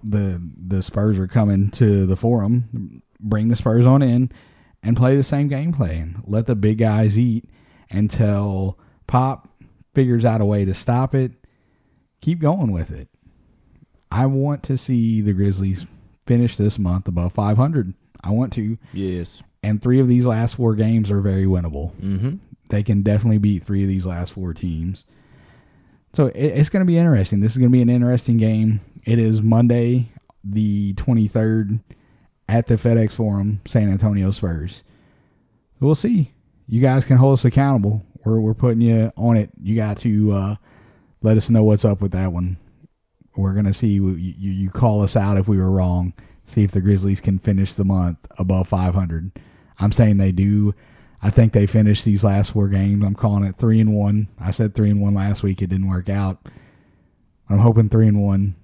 the 0.03 0.41
the 0.57 0.81
Spurs 0.83 1.19
are 1.19 1.27
coming 1.27 1.69
to 1.71 2.05
the 2.05 2.15
forum 2.15 3.01
bring 3.21 3.47
the 3.47 3.55
Spurs 3.55 3.85
on 3.85 4.01
in 4.01 4.31
and 4.83 4.97
play 4.97 5.15
the 5.15 5.23
same 5.23 5.47
game 5.47 5.73
plan. 5.73 6.23
Let 6.25 6.47
the 6.47 6.55
big 6.55 6.79
guys 6.79 7.17
eat 7.17 7.45
until 7.89 8.79
Pop 9.07 9.47
figures 9.93 10.25
out 10.25 10.41
a 10.41 10.45
way 10.45 10.65
to 10.65 10.73
stop 10.73 11.13
it. 11.13 11.33
Keep 12.21 12.39
going 12.39 12.71
with 12.71 12.91
it. 12.91 13.09
I 14.11 14.25
want 14.25 14.63
to 14.63 14.77
see 14.77 15.21
the 15.21 15.33
Grizzlies 15.33 15.85
finish 16.25 16.57
this 16.57 16.77
month 16.77 17.07
above 17.07 17.33
500. 17.33 17.93
I 18.23 18.31
want 18.31 18.53
to. 18.53 18.77
Yes. 18.93 19.41
And 19.63 19.81
three 19.81 19.99
of 19.99 20.07
these 20.07 20.25
last 20.25 20.55
four 20.55 20.75
games 20.75 21.11
are 21.11 21.21
very 21.21 21.45
winnable. 21.45 21.93
Mm-hmm. 21.95 22.35
They 22.69 22.83
can 22.83 23.03
definitely 23.03 23.37
beat 23.37 23.63
three 23.63 23.83
of 23.83 23.89
these 23.89 24.05
last 24.05 24.33
four 24.33 24.53
teams. 24.53 25.05
So 26.13 26.27
it, 26.27 26.35
it's 26.35 26.69
going 26.69 26.81
to 26.81 26.85
be 26.85 26.97
interesting. 26.97 27.39
This 27.39 27.51
is 27.51 27.57
going 27.57 27.69
to 27.69 27.75
be 27.75 27.81
an 27.81 27.89
interesting 27.89 28.37
game. 28.37 28.81
It 29.05 29.19
is 29.19 29.41
Monday, 29.41 30.09
the 30.43 30.93
23rd, 30.93 31.81
at 32.47 32.67
the 32.67 32.75
FedEx 32.75 33.13
Forum, 33.13 33.61
San 33.65 33.91
Antonio 33.91 34.31
Spurs. 34.31 34.83
We'll 35.79 35.95
see. 35.95 36.31
You 36.67 36.81
guys 36.81 37.05
can 37.05 37.17
hold 37.17 37.33
us 37.33 37.45
accountable. 37.45 38.03
We're, 38.23 38.39
we're 38.39 38.53
putting 38.53 38.81
you 38.81 39.11
on 39.17 39.37
it. 39.37 39.49
You 39.61 39.75
got 39.75 39.97
to 39.97 40.31
uh, 40.31 40.55
let 41.21 41.37
us 41.37 41.49
know 41.49 41.63
what's 41.63 41.85
up 41.85 42.01
with 42.01 42.11
that 42.11 42.33
one. 42.33 42.57
We're 43.35 43.53
going 43.53 43.65
to 43.65 43.73
see. 43.73 43.87
You, 43.87 44.11
you, 44.11 44.51
you 44.51 44.69
call 44.69 45.01
us 45.01 45.15
out 45.15 45.37
if 45.37 45.47
we 45.47 45.57
were 45.57 45.71
wrong. 45.71 46.13
See 46.45 46.63
if 46.63 46.71
the 46.71 46.81
Grizzlies 46.81 47.21
can 47.21 47.39
finish 47.39 47.73
the 47.73 47.85
month 47.85 48.17
above 48.37 48.67
500. 48.67 49.31
I'm 49.81 49.91
saying 49.91 50.17
they 50.17 50.31
do. 50.31 50.73
I 51.21 51.29
think 51.29 51.53
they 51.53 51.65
finished 51.67 52.05
these 52.05 52.23
last 52.23 52.51
four 52.53 52.67
games. 52.67 53.03
I'm 53.03 53.15
calling 53.15 53.43
it 53.43 53.55
three 53.55 53.79
and 53.81 53.93
one. 53.93 54.27
I 54.39 54.51
said 54.51 54.73
three 54.73 54.89
and 54.89 55.01
one 55.01 55.13
last 55.13 55.43
week. 55.43 55.61
It 55.61 55.67
didn't 55.67 55.89
work 55.89 56.09
out. 56.09 56.37
I'm 57.49 57.59
hoping 57.59 57.89
three 57.89 58.07
and 58.07 58.21
one 58.23 58.55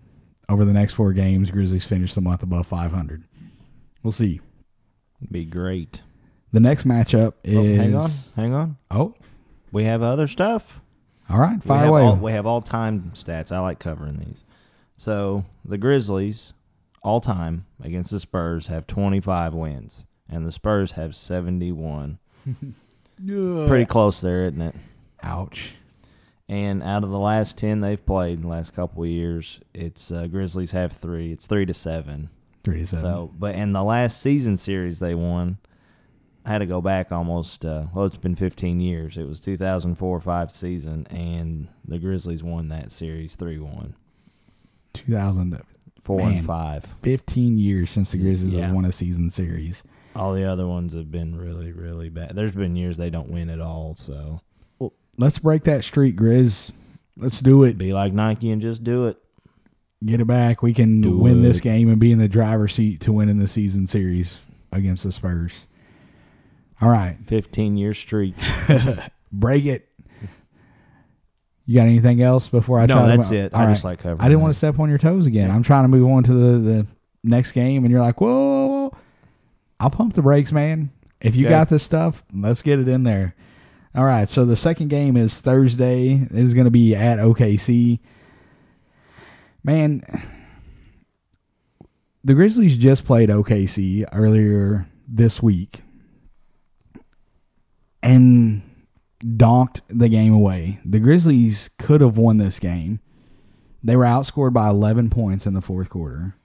over 0.50 0.64
the 0.66 0.74
next 0.74 0.94
four 0.94 1.12
games. 1.14 1.52
Grizzlies 1.52 1.86
finish 1.86 2.14
the 2.14 2.22
month 2.22 2.42
above 2.42 2.68
500. 2.68 3.26
We'll 4.02 4.12
see. 4.12 4.40
Be 5.32 5.46
great. 5.46 6.02
The 6.54 6.60
next 6.60 6.88
matchup 6.88 7.34
is. 7.44 7.58
Oh, 7.58 7.82
hang 7.84 7.96
on. 7.96 8.12
Hang 8.36 8.54
on. 8.54 8.78
Oh, 8.90 9.14
We 9.72 9.84
have 9.84 10.02
other 10.02 10.28
stuff. 10.28 10.80
all 11.30 11.40
right. 11.40 11.62
Fire 11.62 11.80
have 11.80 11.90
away. 11.90 12.02
All, 12.04 12.16
we 12.16 12.32
have 12.32 12.46
all 12.46 12.62
time 12.62 13.12
stats. 13.14 13.52
I 13.52 13.60
like 13.60 13.80
covering 13.80 14.18
these. 14.20 14.46
So 14.98 15.46
the 15.66 15.78
Grizzlies, 15.78 16.54
all 17.04 17.20
time 17.22 17.66
against 17.84 18.10
the 18.12 18.20
Spurs, 18.20 18.68
have 18.68 18.88
25 18.88 19.54
wins, 19.54 20.06
and 20.30 20.46
the 20.46 20.52
Spurs 20.52 20.92
have 20.92 21.16
71. 21.16 22.20
Pretty 23.26 23.86
close 23.86 24.22
there, 24.22 24.46
isn't 24.46 24.62
it? 24.62 24.76
Ouch. 25.24 25.72
And 26.50 26.82
out 26.82 27.04
of 27.04 27.10
the 27.10 27.18
last 27.20 27.58
10 27.58 27.82
they've 27.82 28.04
played 28.06 28.36
in 28.38 28.42
the 28.44 28.48
last 28.48 28.74
couple 28.74 29.04
of 29.04 29.10
years, 29.10 29.60
it's 29.74 30.12
uh, 30.12 30.28
Grizzlies 30.28 30.72
have 30.72 30.94
three. 30.94 31.32
It's 31.32 31.46
three 31.48 31.66
to 31.66 31.74
seven. 31.74 32.30
Three 32.64 32.80
to 32.82 32.88
seven. 32.88 33.04
So, 33.04 33.32
but 33.38 33.56
in 33.56 33.74
the 33.74 33.84
last 33.84 34.22
season 34.22 34.56
series 34.56 35.00
they 35.00 35.14
won, 35.16 35.58
I 36.46 36.52
had 36.52 36.60
to 36.60 36.66
go 36.66 36.80
back 36.80 37.12
almost. 37.12 37.66
Uh, 37.66 37.88
well, 37.94 38.06
it's 38.06 38.16
been 38.18 38.36
15 38.36 38.80
years. 38.80 39.18
It 39.18 39.28
was 39.28 39.42
2004-5 39.42 40.52
season, 40.52 41.06
and 41.08 41.68
the 41.86 41.98
Grizzlies 42.00 42.44
won 42.44 42.70
that 42.70 42.92
series 42.94 43.36
three 43.36 43.60
one. 43.60 43.96
2000, 44.94 45.62
Four 46.04 46.20
Man. 46.20 46.38
and 46.38 46.46
five. 46.46 46.86
15 47.04 47.58
years 47.58 47.92
since 47.92 48.12
the 48.12 48.18
Grizzlies 48.18 48.54
Yeah. 48.54 48.68
have 48.68 48.76
won 48.76 48.86
a 48.86 48.92
season 48.94 49.30
series. 49.30 49.84
All 50.16 50.34
the 50.34 50.44
other 50.46 50.68
ones 50.68 50.94
have 50.94 51.12
been 51.12 51.38
really, 51.38 51.72
really 51.72 52.10
bad. 52.10 52.36
There's 52.36 52.56
been 52.56 52.76
years 52.76 52.98
they 52.98 53.10
don't 53.10 53.30
win 53.30 53.50
at 53.50 53.62
all. 53.62 53.96
So 53.96 54.42
Let's 55.20 55.40
break 55.40 55.64
that 55.64 55.84
streak, 55.84 56.16
Grizz. 56.16 56.72
Let's 57.16 57.40
do 57.42 57.64
it. 57.64 57.78
be 57.78 57.94
like 57.94 58.14
Nike 58.14 58.52
and 58.52 58.62
just 58.62 58.84
do 58.84 59.08
it. 59.08 59.18
Get 60.06 60.22
it 60.22 60.26
back. 60.26 60.62
We 60.62 60.74
can 60.74 61.02
Do 61.02 61.18
win 61.18 61.42
this 61.42 61.60
game 61.60 61.90
and 61.90 62.00
be 62.00 62.12
in 62.12 62.20
the 62.20 62.28
driver's 62.28 62.76
seat 62.76 63.02
to 63.02 63.12
win 63.12 63.30
in 63.30 63.40
the 63.40 63.48
season 63.48 63.88
series 63.88 64.40
against 64.72 65.04
the 65.04 65.12
Spurs. 65.12 65.66
All 66.80 66.90
right. 66.90 67.18
15 67.24 67.78
year 67.78 67.96
streak. 67.96 68.36
Break 69.32 69.66
it. 69.66 69.90
You 71.66 71.76
got 71.76 71.88
anything 71.88 72.22
else 72.22 72.48
before 72.48 72.80
I 72.80 72.86
no, 72.86 73.08
that's 73.08 73.32
it. 73.32 73.54
All 73.54 73.62
I 73.62 73.66
right. 73.66 73.74
just 73.74 73.84
like 73.84 74.00
covering. 74.00 74.22
I 74.22 74.30
didn't 74.30 74.42
want 74.42 74.54
to 74.54 74.58
step 74.58 74.80
on 74.80 74.88
your 74.88 75.00
toes 75.00 75.26
again. 75.26 75.50
Yeah. 75.50 75.56
I'm 75.56 75.64
trying 75.64 75.84
to 75.84 75.90
move 75.90 76.08
on 76.10 76.24
to 76.24 76.34
the, 76.34 76.58
the 76.60 76.88
next 77.24 77.52
game, 77.54 77.84
and 77.84 77.92
you're 77.92 78.00
like, 78.00 78.22
whoa. 78.22 78.57
I'll 79.80 79.90
pump 79.90 80.14
the 80.14 80.22
brakes, 80.22 80.52
man. 80.52 80.92
If 81.22 81.36
you 81.36 81.46
Okay. 81.46 81.54
got 81.54 81.70
this 81.70 81.84
stuff, 81.84 82.24
let's 82.34 82.62
get 82.62 82.80
it 82.80 82.88
in 82.88 83.04
there. 83.04 83.36
All 83.96 84.06
right, 84.06 84.30
so 84.30 84.46
the 84.46 84.56
second 84.56 84.90
game 84.90 85.18
is 85.18 85.40
Thursday. 85.42 86.14
It 86.14 86.32
is 86.32 86.54
going 86.54 86.66
to 86.66 86.72
be 86.72 86.96
at 86.96 87.18
OKC. 87.20 88.00
Man, 89.64 90.04
the 92.24 92.34
Grizzlies 92.36 92.78
just 92.78 93.06
played 93.06 93.30
OKC 93.30 94.06
earlier 94.12 94.88
this 95.08 95.42
week 95.42 95.82
and 98.04 98.62
donked 99.36 99.82
the 99.88 100.10
game 100.10 100.34
away. 100.34 100.80
The 100.86 101.00
Grizzlies 101.00 101.70
could 101.78 102.02
have 102.02 102.18
won 102.18 102.38
this 102.38 102.60
game. 102.60 103.00
They 103.84 103.96
were 103.96 104.06
outscored 104.06 104.54
by 104.54 104.70
11 104.70 105.10
points 105.10 105.46
in 105.46 105.54
the 105.54 105.62
fourth 105.62 105.90
quarter. 105.90 106.36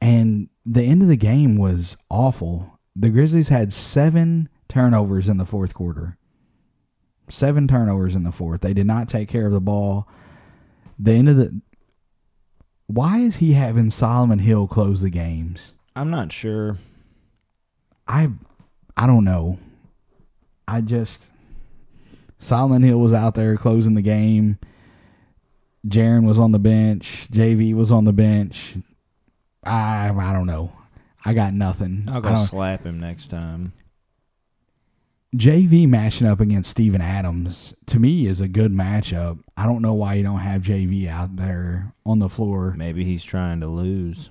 And 0.00 0.48
the 0.64 0.82
end 0.82 1.02
of 1.02 1.08
the 1.08 1.16
game 1.16 1.56
was 1.56 1.96
awful. 2.08 2.78
The 2.96 3.10
Grizzlies 3.10 3.48
had 3.48 3.72
seven 3.72 4.48
turnovers 4.68 5.28
in 5.28 5.36
the 5.36 5.44
fourth 5.44 5.74
quarter. 5.74 6.16
Seven 7.28 7.66
turnovers 7.68 8.14
in 8.14 8.24
the 8.24 8.32
fourth. 8.32 8.60
They 8.60 8.74
did 8.74 8.86
not 8.86 9.08
take 9.08 9.28
care 9.28 9.46
of 9.46 9.52
the 9.52 9.60
ball. 9.60 10.08
The 10.98 11.12
end 11.12 11.28
of 11.28 11.36
the. 11.36 11.60
Why 12.86 13.18
is 13.18 13.36
he 13.36 13.54
having 13.54 13.90
Solomon 13.90 14.38
Hill 14.38 14.66
close 14.66 15.00
the 15.00 15.10
games? 15.10 15.74
I'm 15.96 16.10
not 16.10 16.32
sure. 16.32 16.78
I 18.06 18.30
I 18.96 19.06
don't 19.06 19.24
know. 19.24 19.58
I 20.68 20.80
just 20.80 21.30
Solomon 22.38 22.82
Hill 22.82 22.98
was 22.98 23.12
out 23.12 23.34
there 23.34 23.56
closing 23.56 23.94
the 23.94 24.02
game. 24.02 24.58
Jaren 25.86 26.26
was 26.26 26.38
on 26.38 26.52
the 26.52 26.58
bench. 26.58 27.28
JV 27.30 27.74
was 27.74 27.90
on 27.90 28.04
the 28.04 28.12
bench. 28.12 28.76
I 29.64 30.10
I 30.16 30.32
don't 30.32 30.46
know. 30.46 30.72
I 31.24 31.32
got 31.34 31.54
nothing. 31.54 32.06
I'll 32.10 32.20
go 32.20 32.34
slap 32.36 32.84
him 32.84 33.00
next 33.00 33.28
time. 33.30 33.72
JV 35.34 35.88
matching 35.88 36.26
up 36.28 36.38
against 36.38 36.70
Steven 36.70 37.00
Adams 37.00 37.74
to 37.86 37.98
me 37.98 38.26
is 38.26 38.40
a 38.40 38.46
good 38.46 38.70
matchup. 38.72 39.40
I 39.56 39.64
don't 39.66 39.82
know 39.82 39.94
why 39.94 40.14
you 40.14 40.22
don't 40.22 40.38
have 40.38 40.62
JV 40.62 41.08
out 41.08 41.34
there 41.36 41.92
on 42.06 42.20
the 42.20 42.28
floor. 42.28 42.74
Maybe 42.76 43.04
he's 43.04 43.24
trying 43.24 43.58
to 43.60 43.66
lose. 43.66 44.30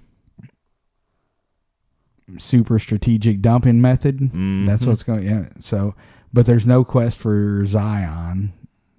Super 2.37 2.79
strategic 2.79 3.41
dumping 3.41 3.81
method. 3.81 4.19
That's 4.21 4.83
Mhm. 4.83 4.87
what's 4.87 5.03
going. 5.03 5.23
Yeah. 5.23 5.49
So, 5.59 5.93
but 6.31 6.45
there's 6.45 6.65
no 6.65 6.85
quest 6.85 7.17
for 7.19 7.65
Zion 7.65 8.53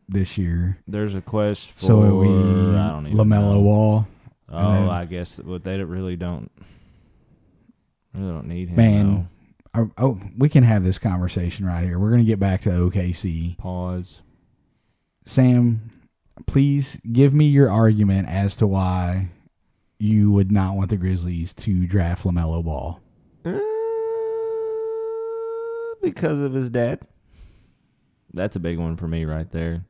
this 0.07 0.37
year. 0.37 0.79
There's 0.87 1.15
a 1.15 1.23
quest 1.23 1.71
for 1.71 1.81
So 1.81 2.03
are 2.03 2.15
we 2.15 2.29
I 2.29 2.91
don't 2.91 3.07
even 3.07 3.17
Lamelo 3.19 3.55
know. 3.55 3.61
Wall. 3.63 4.07
Oh, 4.49 4.73
then- 4.73 4.89
I 4.91 5.05
guess, 5.05 5.41
but 5.45 5.65
they 5.65 5.83
really 5.83 6.17
don't. 6.17 6.51
Really 8.15 8.33
don't 8.33 8.47
need 8.49 8.69
him. 8.69 8.77
Man. 8.77 9.15
though. 9.15 9.27
Oh, 9.77 9.91
oh, 9.99 10.21
we 10.39 10.49
can 10.49 10.63
have 10.63 10.85
this 10.85 10.99
conversation 11.01 11.67
right 11.67 11.83
here. 11.83 11.99
We're 11.99 12.11
gonna 12.13 12.23
get 12.25 12.39
back 12.39 12.63
to 12.63 12.71
OKC. 12.71 13.59
Pause. 13.59 14.21
Sam, 15.27 15.91
please 16.47 17.01
give 17.13 17.35
me 17.35 17.47
your 17.47 17.71
argument 17.71 18.29
as 18.29 18.55
to 18.57 18.67
why 18.69 19.31
you 19.99 20.31
would 20.31 20.53
not 20.53 20.77
want 20.77 20.91
the 20.91 20.97
Grizzlies 20.97 21.55
to 21.55 21.87
draft 21.87 22.25
Lamelo 22.25 22.63
Ball. 22.65 23.01
Uh, 23.45 23.59
because 26.03 26.41
of 26.41 26.53
his 26.53 26.71
dad. 26.71 27.01
That's 28.33 28.57
a 28.57 28.61
big 28.61 28.79
one 28.79 28.97
for 28.97 29.09
me 29.09 29.25
right 29.25 29.51
there. 29.51 29.85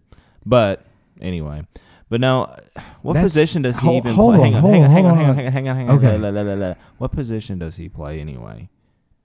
But 0.47 0.85
anyway, 1.21 1.67
but 2.09 2.21
now, 2.21 2.57
what 3.03 3.15
That's- 3.15 3.33
position 3.33 3.63
does 3.63 3.77
he 3.77 3.87
hold- 3.87 4.05
even 4.05 4.15
hold 4.15 4.35
play? 4.37 4.47
on, 4.49 4.53
hang 4.53 4.55
on, 4.57 4.61
hold 4.61 4.75
hang 4.75 4.85
on, 4.85 4.91
on, 4.91 4.95
hang 4.95 5.05
on, 5.07 5.15
hold 5.15 5.19
hang 5.19 5.27
on, 5.27 5.31
on. 5.31 5.37
hang 5.37 5.47
on, 5.47 5.53
hang 5.53 5.69
on, 5.69 5.77
hang 5.77 5.89
on. 5.91 5.97
Okay. 5.97 6.19
La, 6.19 6.29
la, 6.31 6.41
la, 6.43 6.53
la, 6.55 6.67
la. 6.69 6.75
What 6.99 7.13
position 7.13 7.59
does 7.59 7.77
he 7.77 7.89
play 7.89 8.21
anyway? 8.21 8.69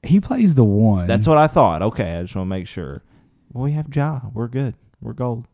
He 0.04 0.20
plays 0.20 0.56
the 0.56 0.64
one. 0.64 1.08
That's 1.08 1.28
what 1.28 1.38
I 1.38 1.48
thought. 1.48 1.82
Okay, 1.82 2.18
I 2.18 2.22
just 2.24 2.36
want 2.36 2.46
to 2.48 2.50
make 2.50 2.68
sure. 2.68 3.04
Well, 3.52 3.64
we 3.66 3.74
have 3.74 3.94
Ja. 3.94 4.22
We're 4.34 4.48
good. 4.48 4.76
We're 5.02 5.14
gold. 5.14 5.46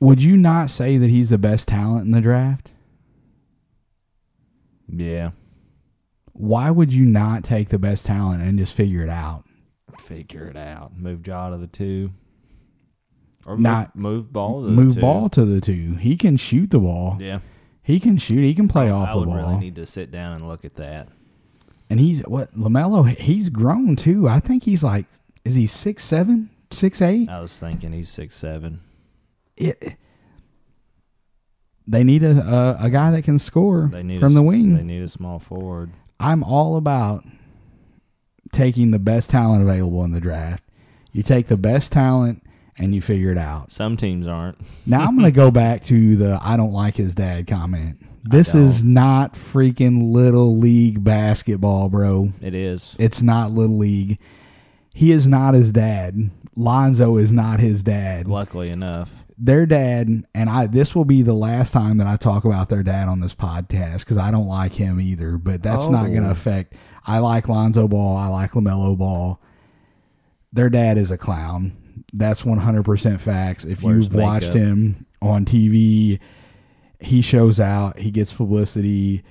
Would 0.00 0.22
you 0.22 0.36
not 0.36 0.70
say 0.70 0.96
that 0.96 1.10
he's 1.10 1.30
the 1.30 1.38
best 1.38 1.68
talent 1.68 2.04
in 2.06 2.10
the 2.10 2.20
draft? 2.20 2.70
Yeah. 4.88 5.30
Why 6.32 6.70
would 6.70 6.92
you 6.92 7.04
not 7.04 7.44
take 7.44 7.68
the 7.68 7.78
best 7.78 8.06
talent 8.06 8.42
and 8.42 8.58
just 8.58 8.74
figure 8.74 9.02
it 9.02 9.10
out? 9.10 9.44
Figure 9.98 10.46
it 10.48 10.56
out. 10.56 10.96
Move 10.96 11.26
Ja 11.26 11.50
to 11.50 11.58
the 11.58 11.66
two. 11.66 12.12
Or 13.46 13.56
Not- 13.56 13.96
move, 13.96 14.24
move 14.24 14.32
ball 14.32 14.60
to 14.62 14.66
the 14.66 14.72
Move 14.72 14.94
two. 14.96 15.00
ball 15.00 15.28
to 15.30 15.44
the 15.44 15.60
two. 15.60 15.94
He 15.94 16.16
can 16.16 16.36
shoot 16.36 16.70
the 16.70 16.78
ball. 16.78 17.16
Yeah. 17.20 17.40
He 17.82 17.98
can 17.98 18.18
shoot. 18.18 18.42
He 18.42 18.54
can 18.54 18.68
play 18.68 18.90
off 18.90 19.08
I 19.08 19.18
the 19.20 19.26
ball. 19.26 19.34
really 19.34 19.56
need 19.58 19.74
to 19.76 19.86
sit 19.86 20.10
down 20.10 20.34
and 20.36 20.46
look 20.48 20.64
at 20.64 20.74
that. 20.76 21.08
and 21.88 21.98
he's 21.98 22.20
what 22.20 22.54
Lamelo. 22.54 23.08
He's 23.08 23.48
grown 23.48 23.96
too. 23.96 24.28
I 24.28 24.38
think 24.40 24.64
he's 24.64 24.84
like, 24.84 25.06
is 25.44 25.54
he 25.54 25.66
six 25.66 26.04
seven, 26.04 26.50
six 26.70 27.00
eight? 27.02 27.28
I 27.28 27.40
was 27.40 27.58
thinking 27.58 27.92
he's 27.92 28.10
six 28.10 28.36
seven. 28.36 28.80
It, 29.56 29.96
they 31.86 32.04
need 32.04 32.22
a, 32.22 32.38
a 32.80 32.84
a 32.86 32.90
guy 32.90 33.10
that 33.10 33.22
can 33.22 33.38
score 33.38 33.88
from 33.90 34.10
a, 34.10 34.28
the 34.28 34.42
wing. 34.42 34.76
They 34.76 34.82
need 34.84 35.02
a 35.02 35.08
small 35.08 35.38
forward. 35.38 35.90
I'm 36.20 36.44
all 36.44 36.76
about 36.76 37.24
taking 38.52 38.90
the 38.90 38.98
best 38.98 39.30
talent 39.30 39.62
available 39.62 40.04
in 40.04 40.12
the 40.12 40.20
draft. 40.20 40.62
You 41.12 41.22
take 41.22 41.48
the 41.48 41.56
best 41.56 41.90
talent 41.92 42.42
and 42.80 42.94
you 42.94 43.00
figure 43.02 43.30
it 43.30 43.38
out. 43.38 43.70
Some 43.72 43.96
teams 43.96 44.26
aren't. 44.26 44.58
Now 44.86 45.00
I'm 45.06 45.14
going 45.16 45.24
to 45.30 45.36
go 45.36 45.50
back 45.50 45.84
to 45.84 46.16
the 46.16 46.38
I 46.42 46.56
don't 46.56 46.72
like 46.72 46.96
his 46.96 47.14
dad 47.14 47.46
comment. 47.46 47.98
This 48.22 48.54
is 48.54 48.84
not 48.84 49.34
freaking 49.34 50.12
little 50.12 50.58
league 50.58 51.02
basketball, 51.02 51.88
bro. 51.88 52.30
It 52.42 52.54
is. 52.54 52.94
It's 52.98 53.22
not 53.22 53.50
little 53.52 53.78
league. 53.78 54.18
He 54.92 55.10
is 55.12 55.26
not 55.26 55.54
his 55.54 55.72
dad. 55.72 56.30
Lonzo 56.54 57.16
is 57.16 57.32
not 57.32 57.60
his 57.60 57.82
dad. 57.82 58.26
Luckily 58.28 58.68
enough. 58.68 59.10
Their 59.38 59.64
dad, 59.64 60.08
and 60.34 60.50
I. 60.50 60.66
This 60.66 60.94
will 60.94 61.06
be 61.06 61.22
the 61.22 61.32
last 61.32 61.70
time 61.70 61.96
that 61.96 62.06
I 62.06 62.16
talk 62.16 62.44
about 62.44 62.68
their 62.68 62.82
dad 62.82 63.08
on 63.08 63.20
this 63.20 63.32
podcast 63.34 64.00
because 64.00 64.18
I 64.18 64.30
don't 64.30 64.46
like 64.48 64.74
him 64.74 65.00
either. 65.00 65.38
But 65.38 65.62
that's 65.62 65.88
not 65.88 66.08
going 66.08 66.22
to 66.24 66.28
Oh. 66.28 66.32
affect. 66.32 66.74
I 67.06 67.20
like 67.20 67.48
Lonzo 67.48 67.88
Ball. 67.88 68.18
I 68.18 68.26
like 68.26 68.50
Lamelo 68.50 68.98
Ball. 68.98 69.40
Their 70.52 70.68
dad 70.68 70.98
is 70.98 71.10
a 71.10 71.16
clown. 71.16 71.74
That's 72.12 72.42
100% 72.42 73.20
facts. 73.20 73.64
If 73.64 73.82
you've 73.82 74.12
watched 74.12 74.48
makeup. 74.48 74.60
him 74.60 75.06
on 75.22 75.44
TV, 75.44 76.18
he 76.98 77.22
shows 77.22 77.60
out. 77.60 77.98
He 77.98 78.10
gets 78.10 78.32
publicity. 78.32 79.22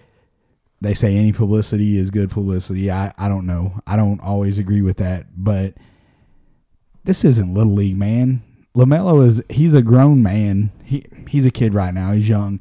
They 0.82 0.94
say 0.94 1.16
any 1.16 1.34
publicity 1.34 1.98
is 1.98 2.10
good 2.10 2.32
publicity. 2.32 2.90
I, 2.90 3.14
I 3.18 3.28
don't 3.28 3.46
know. 3.46 3.80
I 3.86 3.96
don't 3.96 4.22
always 4.22 4.58
agree 4.58 4.82
with 4.82 4.98
that, 4.98 5.28
but 5.36 5.74
this 7.04 7.26
isn't 7.26 7.54
little 7.54 7.74
league, 7.74 7.98
man. 7.98 8.44
Lamelo 8.76 9.26
is 9.26 9.42
he's 9.50 9.74
a 9.74 9.82
grown 9.82 10.24
man. 10.24 10.72
He 10.84 11.06
he's 11.28 11.46
a 11.46 11.52
kid 11.52 11.74
right 11.74 11.94
now. 11.94 12.12
He's 12.12 12.30
young, 12.30 12.60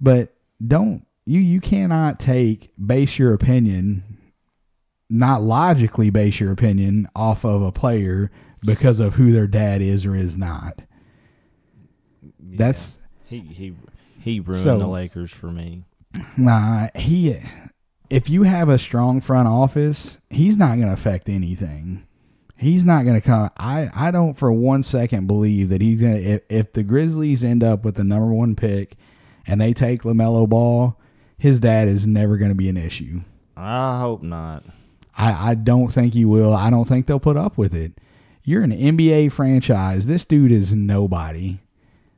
but 0.00 0.34
don't 0.66 1.06
you 1.26 1.40
you 1.40 1.60
cannot 1.60 2.18
take 2.18 2.72
base 2.84 3.18
your 3.18 3.32
opinion, 3.32 4.02
not 5.08 5.42
logically 5.42 6.10
base 6.10 6.40
your 6.40 6.50
opinion 6.50 7.08
off 7.14 7.44
of 7.44 7.62
a 7.62 7.72
player 7.72 8.30
because 8.64 9.00
of 9.00 9.14
who 9.14 9.32
their 9.32 9.46
dad 9.46 9.82
is 9.82 10.04
or 10.06 10.14
is 10.14 10.36
not. 10.36 10.82
That's 12.40 12.98
He 13.26 13.40
he 13.40 13.74
he 14.20 14.40
ruined 14.40 14.64
So- 14.64 14.78
the 14.78 14.86
Lakers 14.86 15.30
for 15.30 15.50
me. 15.50 15.84
Nah, 16.36 16.88
he. 16.94 17.40
If 18.08 18.30
you 18.30 18.44
have 18.44 18.68
a 18.68 18.78
strong 18.78 19.20
front 19.20 19.48
office, 19.48 20.18
he's 20.30 20.56
not 20.56 20.76
going 20.76 20.86
to 20.86 20.92
affect 20.92 21.28
anything. 21.28 22.04
He's 22.56 22.84
not 22.84 23.02
going 23.04 23.16
to 23.16 23.20
come. 23.20 23.50
I 23.56 23.90
I 23.92 24.10
don't 24.12 24.34
for 24.34 24.52
one 24.52 24.84
second 24.84 25.26
believe 25.26 25.70
that 25.70 25.80
he's 25.80 26.00
going 26.00 26.14
to. 26.14 26.22
If, 26.22 26.42
if 26.48 26.72
the 26.72 26.84
Grizzlies 26.84 27.42
end 27.42 27.64
up 27.64 27.84
with 27.84 27.96
the 27.96 28.04
number 28.04 28.32
one 28.32 28.54
pick, 28.54 28.96
and 29.46 29.60
they 29.60 29.72
take 29.72 30.02
Lamelo 30.02 30.48
Ball, 30.48 30.96
his 31.36 31.58
dad 31.58 31.88
is 31.88 32.06
never 32.06 32.36
going 32.36 32.50
to 32.50 32.54
be 32.54 32.68
an 32.68 32.76
issue. 32.76 33.22
I 33.56 33.98
hope 33.98 34.22
not. 34.22 34.62
I, 35.16 35.50
I 35.50 35.54
don't 35.54 35.92
think 35.92 36.14
he 36.14 36.24
will. 36.24 36.54
I 36.54 36.70
don't 36.70 36.86
think 36.86 37.06
they'll 37.06 37.18
put 37.18 37.36
up 37.36 37.58
with 37.58 37.74
it. 37.74 37.92
You're 38.46 38.62
an 38.62 38.72
NBA 38.72 39.32
franchise. 39.32 40.06
This 40.06 40.26
dude 40.26 40.52
is 40.52 40.74
nobody. 40.74 41.60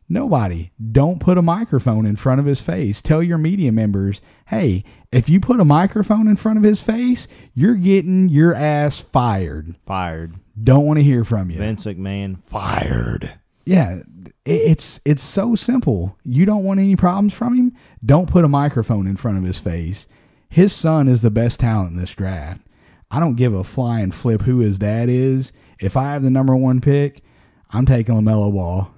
Nobody. 0.08 0.72
Don't 0.92 1.20
put 1.20 1.38
a 1.38 1.42
microphone 1.42 2.04
in 2.04 2.16
front 2.16 2.40
of 2.40 2.46
his 2.46 2.60
face. 2.60 3.00
Tell 3.00 3.22
your 3.22 3.38
media 3.38 3.70
members, 3.70 4.20
hey, 4.46 4.82
if 5.12 5.28
you 5.28 5.38
put 5.38 5.60
a 5.60 5.64
microphone 5.64 6.26
in 6.26 6.34
front 6.34 6.58
of 6.58 6.64
his 6.64 6.82
face, 6.82 7.28
you're 7.54 7.76
getting 7.76 8.28
your 8.28 8.54
ass 8.54 8.98
fired. 8.98 9.76
Fired. 9.86 10.34
Don't 10.60 10.84
want 10.84 10.98
to 10.98 11.04
hear 11.04 11.24
from 11.24 11.48
you. 11.48 11.58
Vince 11.58 11.84
McMahon 11.84 12.42
fired. 12.42 13.38
Yeah, 13.64 14.00
it's 14.44 15.00
it's 15.04 15.22
so 15.22 15.54
simple. 15.54 16.16
You 16.24 16.44
don't 16.44 16.64
want 16.64 16.80
any 16.80 16.96
problems 16.96 17.34
from 17.34 17.54
him. 17.54 17.76
Don't 18.04 18.30
put 18.30 18.44
a 18.44 18.48
microphone 18.48 19.06
in 19.06 19.16
front 19.16 19.38
of 19.38 19.44
his 19.44 19.58
face. 19.58 20.06
His 20.48 20.72
son 20.72 21.08
is 21.08 21.22
the 21.22 21.30
best 21.30 21.60
talent 21.60 21.92
in 21.92 21.98
this 21.98 22.14
draft. 22.14 22.62
I 23.10 23.20
don't 23.20 23.36
give 23.36 23.54
a 23.54 23.64
flying 23.64 24.12
flip 24.12 24.42
who 24.42 24.58
his 24.58 24.78
dad 24.78 25.08
is. 25.08 25.52
If 25.80 25.96
I 25.96 26.12
have 26.12 26.22
the 26.22 26.30
number 26.30 26.56
one 26.56 26.80
pick, 26.80 27.22
I'm 27.70 27.86
taking 27.86 28.14
Lamelo 28.14 28.52
Ball. 28.52 28.90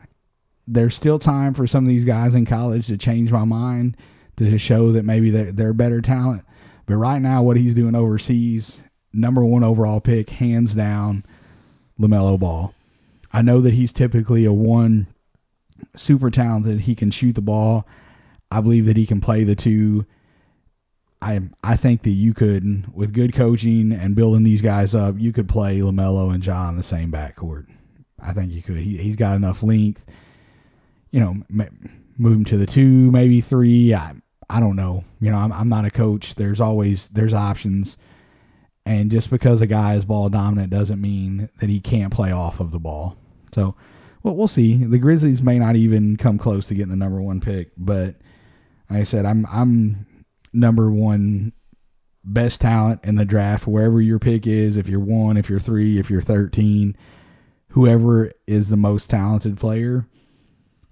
There's 0.67 0.95
still 0.95 1.19
time 1.19 1.55
for 1.55 1.67
some 1.67 1.85
of 1.85 1.89
these 1.89 2.05
guys 2.05 2.35
in 2.35 2.45
college 2.45 2.87
to 2.89 2.97
change 2.97 3.33
my 3.33 3.45
mind 3.45 3.97
to 4.37 4.59
show 4.59 4.93
that 4.93 5.05
maybe 5.05 5.31
they're, 5.31 5.53
they're 5.53 5.73
better 5.73 6.01
talent. 6.01 6.45
But 6.87 6.97
right 6.97 7.21
now, 7.21 7.43
what 7.43 7.57
he's 7.57 7.75
doing 7.75 7.95
overseas, 7.95 8.83
number 9.13 9.45
one 9.45 9.65
overall 9.65 10.01
pick, 10.01 10.31
hands 10.31 10.75
down, 10.75 11.25
Lamelo 11.99 12.39
Ball. 12.39 12.75
I 13.33 13.43
know 13.43 13.61
that 13.61 13.75
he's 13.75 13.93
typically 13.93 14.45
a 14.45 14.53
one 14.53 15.07
super 15.97 16.31
talented. 16.31 16.83
He 16.83 16.95
can 16.95 17.11
shoot 17.11 17.35
the 17.35 17.41
ball. 17.41 17.87
I 18.51 18.61
believe 18.61 18.87
that 18.87 18.97
he 18.97 19.07
can 19.07 19.21
play 19.21 19.45
the 19.45 19.57
two. 19.57 20.07
I 21.21 21.41
I 21.63 21.77
think 21.77 22.03
that 22.03 22.11
you 22.11 22.35
could, 22.35 22.95
with 22.95 23.13
good 23.13 23.35
coaching 23.35 23.93
and 23.93 24.15
building 24.15 24.45
these 24.45 24.63
guys 24.63 24.95
up, 24.95 25.17
you 25.19 25.33
could 25.33 25.49
play 25.49 25.79
Lamelo 25.81 26.33
and 26.33 26.43
John 26.43 26.77
the 26.77 26.83
same 26.83 27.11
backcourt. 27.11 27.67
I 28.21 28.33
think 28.33 28.53
you 28.53 28.63
could. 28.63 28.79
He 28.79 28.97
he's 28.99 29.17
got 29.17 29.37
enough 29.37 29.63
length. 29.63 30.05
You 31.11 31.21
know, 31.21 31.67
move 32.19 32.37
him 32.37 32.45
to 32.47 32.59
the 32.59 32.67
two, 32.67 33.11
maybe 33.11 33.41
three. 33.41 33.95
I 33.95 34.15
I 34.49 34.61
don't 34.61 34.77
know. 34.77 35.05
You 35.21 35.31
know, 35.31 35.39
I'm 35.39 35.53
I'm 35.53 35.69
not 35.69 35.85
a 35.85 35.91
coach. 35.91 36.35
There's 36.37 36.61
always 36.61 37.09
there's 37.09 37.35
options. 37.35 37.97
And 38.87 39.11
just 39.11 39.29
because 39.29 39.61
a 39.61 39.67
guy 39.67 39.97
is 39.97 40.07
ball 40.07 40.31
dominant 40.31 40.71
doesn't 40.71 41.01
mean 41.01 41.51
that 41.61 41.69
he 41.69 41.79
can't 41.79 42.13
play 42.13 42.33
off 42.33 42.59
of 42.59 42.71
the 42.71 42.79
ball. 42.79 43.19
So, 43.55 43.75
well, 44.23 44.35
we'll 44.35 44.49
see. 44.49 44.83
The 44.83 44.99
Grizzlies 44.99 45.43
may 45.43 45.59
not 45.59 45.77
even 45.77 46.17
come 46.17 46.39
close 46.39 46.69
to 46.69 46.75
getting 46.75 46.89
the 46.89 46.97
number 46.97 47.21
one 47.21 47.39
pick, 47.41 47.71
but 47.77 48.15
like 48.89 49.01
I 49.01 49.03
said, 49.03 49.27
I'm 49.27 49.45
I'm 49.47 50.07
number 50.59 50.91
one 50.91 51.53
best 52.25 52.61
talent 52.61 53.01
in 53.05 53.15
the 53.17 53.25
draft, 53.25 53.67
wherever 53.67 54.01
your 54.01 54.19
pick 54.19 54.47
is. 54.47 54.77
If 54.77 54.89
you're 54.89 55.01
one, 55.01 55.37
if 55.37 55.49
you're 55.49 55.61
three, 55.61 55.99
if 55.99 56.11
you're 56.11 56.21
thirteen, 56.21 56.97
whoever 57.71 58.33
is 58.47 58.69
the 58.69 58.77
most 58.77 59.09
talented 59.11 59.57
player, 59.57 60.07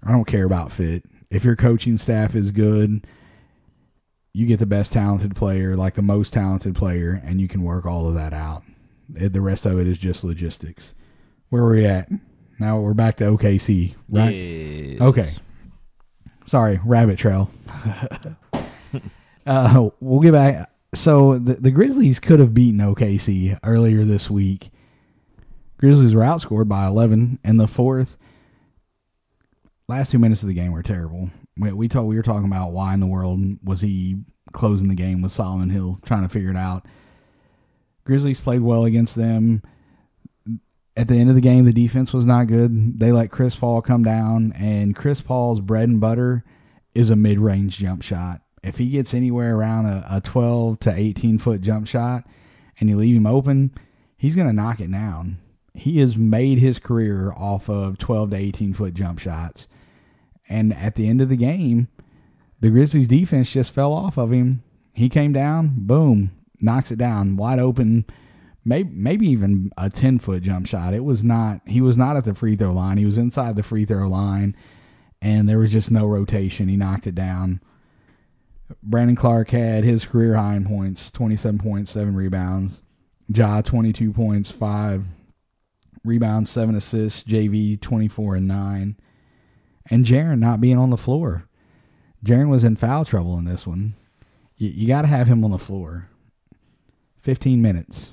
I 0.03 0.11
don't 0.11 0.25
care 0.25 0.45
about 0.45 0.71
fit. 0.71 1.03
If 1.29 1.43
your 1.43 1.55
coaching 1.55 1.97
staff 1.97 2.35
is 2.35 2.51
good, 2.51 3.05
you 4.33 4.45
get 4.45 4.59
the 4.59 4.65
best 4.65 4.93
talented 4.93 5.35
player, 5.35 5.75
like 5.75 5.95
the 5.95 6.01
most 6.01 6.31
talented 6.33 6.75
player, 6.75 7.21
and 7.25 7.41
you 7.41 7.47
can 7.47 7.63
work 7.63 7.85
all 7.85 8.07
of 8.07 8.15
that 8.15 8.33
out. 8.33 8.63
The 9.09 9.41
rest 9.41 9.65
of 9.65 9.79
it 9.79 9.87
is 9.87 9.97
just 9.97 10.23
logistics. 10.23 10.93
Where 11.49 11.63
are 11.63 11.71
we 11.71 11.85
at? 11.85 12.09
Now 12.59 12.79
we're 12.79 12.93
back 12.93 13.17
to 13.17 13.25
OKC, 13.25 13.95
right? 14.09 14.29
Yes. 14.29 15.01
Okay. 15.01 15.33
Sorry, 16.45 16.79
rabbit 16.85 17.19
trail. 17.19 17.49
uh, 19.47 19.89
we'll 19.99 20.19
get 20.19 20.33
back. 20.33 20.71
So 20.93 21.37
the 21.37 21.55
the 21.55 21.71
Grizzlies 21.71 22.19
could 22.19 22.39
have 22.39 22.53
beaten 22.53 22.79
OKC 22.79 23.57
earlier 23.63 24.03
this 24.03 24.29
week. 24.29 24.69
Grizzlies 25.77 26.15
were 26.15 26.21
outscored 26.21 26.67
by 26.67 26.87
11 26.87 27.39
in 27.43 27.57
the 27.57 27.67
fourth. 27.67 28.17
Last 29.87 30.11
two 30.11 30.19
minutes 30.19 30.41
of 30.41 30.47
the 30.47 30.55
game 30.55 30.71
were 30.71 30.83
terrible. 30.83 31.29
We 31.57 31.71
we, 31.71 31.87
we 31.87 32.15
were 32.15 32.23
talking 32.23 32.47
about 32.47 32.71
why 32.71 32.93
in 32.93 32.99
the 32.99 33.07
world 33.07 33.39
was 33.63 33.81
he 33.81 34.17
closing 34.53 34.87
the 34.87 34.95
game 34.95 35.21
with 35.21 35.31
Solomon 35.31 35.69
Hill, 35.69 35.99
trying 36.05 36.23
to 36.23 36.29
figure 36.29 36.49
it 36.49 36.57
out. 36.57 36.85
Grizzlies 38.05 38.39
played 38.39 38.61
well 38.61 38.85
against 38.85 39.15
them 39.15 39.61
at 40.97 41.07
the 41.07 41.15
end 41.15 41.29
of 41.29 41.35
the 41.35 41.41
game, 41.41 41.65
the 41.65 41.71
defense 41.71 42.11
was 42.11 42.25
not 42.25 42.47
good. 42.47 42.99
They 42.99 43.11
let 43.11 43.29
Chris 43.29 43.55
Paul 43.55 43.81
come 43.83 44.03
down, 44.03 44.51
and 44.53 44.95
Chris 44.95 45.21
Paul's 45.21 45.59
bread 45.59 45.87
and 45.87 46.01
butter 46.01 46.43
is 46.95 47.11
a 47.11 47.15
mid 47.15 47.37
range 47.37 47.77
jump 47.77 48.01
shot. 48.01 48.41
If 48.67 48.77
he 48.77 48.89
gets 48.89 49.13
anywhere 49.13 49.55
around 49.55 49.85
a, 49.85 50.05
a 50.09 50.21
12 50.21 50.79
to 50.81 50.93
18 50.93 51.37
foot 51.37 51.61
jump 51.61 51.87
shot 51.87 52.23
and 52.79 52.89
you 52.89 52.97
leave 52.97 53.15
him 53.15 53.25
open, 53.25 53.71
he's 54.17 54.35
going 54.35 54.47
to 54.47 54.53
knock 54.53 54.79
it 54.79 54.91
down. 54.91 55.39
He 55.73 55.99
has 55.99 56.17
made 56.17 56.59
his 56.59 56.79
career 56.79 57.31
off 57.31 57.69
of 57.69 57.97
12 57.97 58.31
to 58.31 58.35
18 58.35 58.73
foot 58.73 58.93
jump 58.93 59.19
shots. 59.19 59.67
And 60.49 60.73
at 60.73 60.95
the 60.95 61.07
end 61.07 61.21
of 61.21 61.29
the 61.29 61.37
game, 61.37 61.87
the 62.59 62.69
Grizzlies 62.69 63.07
defense 63.07 63.51
just 63.51 63.73
fell 63.73 63.93
off 63.93 64.17
of 64.17 64.31
him. 64.31 64.63
He 64.93 65.09
came 65.09 65.33
down, 65.33 65.73
boom, 65.77 66.31
knocks 66.59 66.91
it 66.91 66.97
down, 66.97 67.37
wide 67.37 67.59
open 67.59 68.05
maybe 68.67 68.89
maybe 68.93 69.27
even 69.27 69.71
a 69.77 69.89
10 69.89 70.19
foot 70.19 70.43
jump 70.43 70.67
shot. 70.67 70.93
It 70.93 71.03
was 71.03 71.23
not 71.23 71.61
he 71.65 71.79
was 71.79 71.97
not 71.97 72.17
at 72.17 72.25
the 72.25 72.33
free 72.33 72.55
throw 72.55 72.73
line. 72.73 72.97
He 72.97 73.05
was 73.05 73.17
inside 73.17 73.55
the 73.55 73.63
free 73.63 73.85
throw 73.85 74.07
line 74.07 74.55
and 75.21 75.47
there 75.47 75.59
was 75.59 75.71
just 75.71 75.89
no 75.89 76.05
rotation. 76.05 76.67
He 76.67 76.75
knocked 76.75 77.07
it 77.07 77.15
down. 77.15 77.61
Brandon 78.83 79.15
Clarke 79.15 79.49
had 79.51 79.83
his 79.83 80.05
career 80.05 80.35
high 80.35 80.55
in 80.55 80.65
points, 80.65 81.09
27 81.11 81.59
points, 81.59 81.91
7 81.91 82.15
rebounds. 82.15 82.81
Ja 83.29 83.61
22 83.61 84.13
points, 84.13 84.49
5 84.49 85.05
rebounds, 86.03 86.49
7 86.49 86.75
assists, 86.75 87.23
JV 87.23 87.79
24 87.79 88.35
and 88.35 88.47
9. 88.47 88.97
And 89.89 90.05
Jaren 90.05 90.39
not 90.39 90.61
being 90.61 90.77
on 90.77 90.89
the 90.89 90.97
floor. 90.97 91.47
Jaren 92.25 92.49
was 92.49 92.63
in 92.63 92.75
foul 92.75 93.05
trouble 93.05 93.37
in 93.37 93.45
this 93.45 93.65
one. 93.65 93.95
You, 94.57 94.69
you 94.69 94.87
got 94.87 95.03
to 95.03 95.07
have 95.07 95.27
him 95.27 95.43
on 95.43 95.51
the 95.51 95.57
floor. 95.57 96.09
15 97.21 97.61
minutes. 97.61 98.11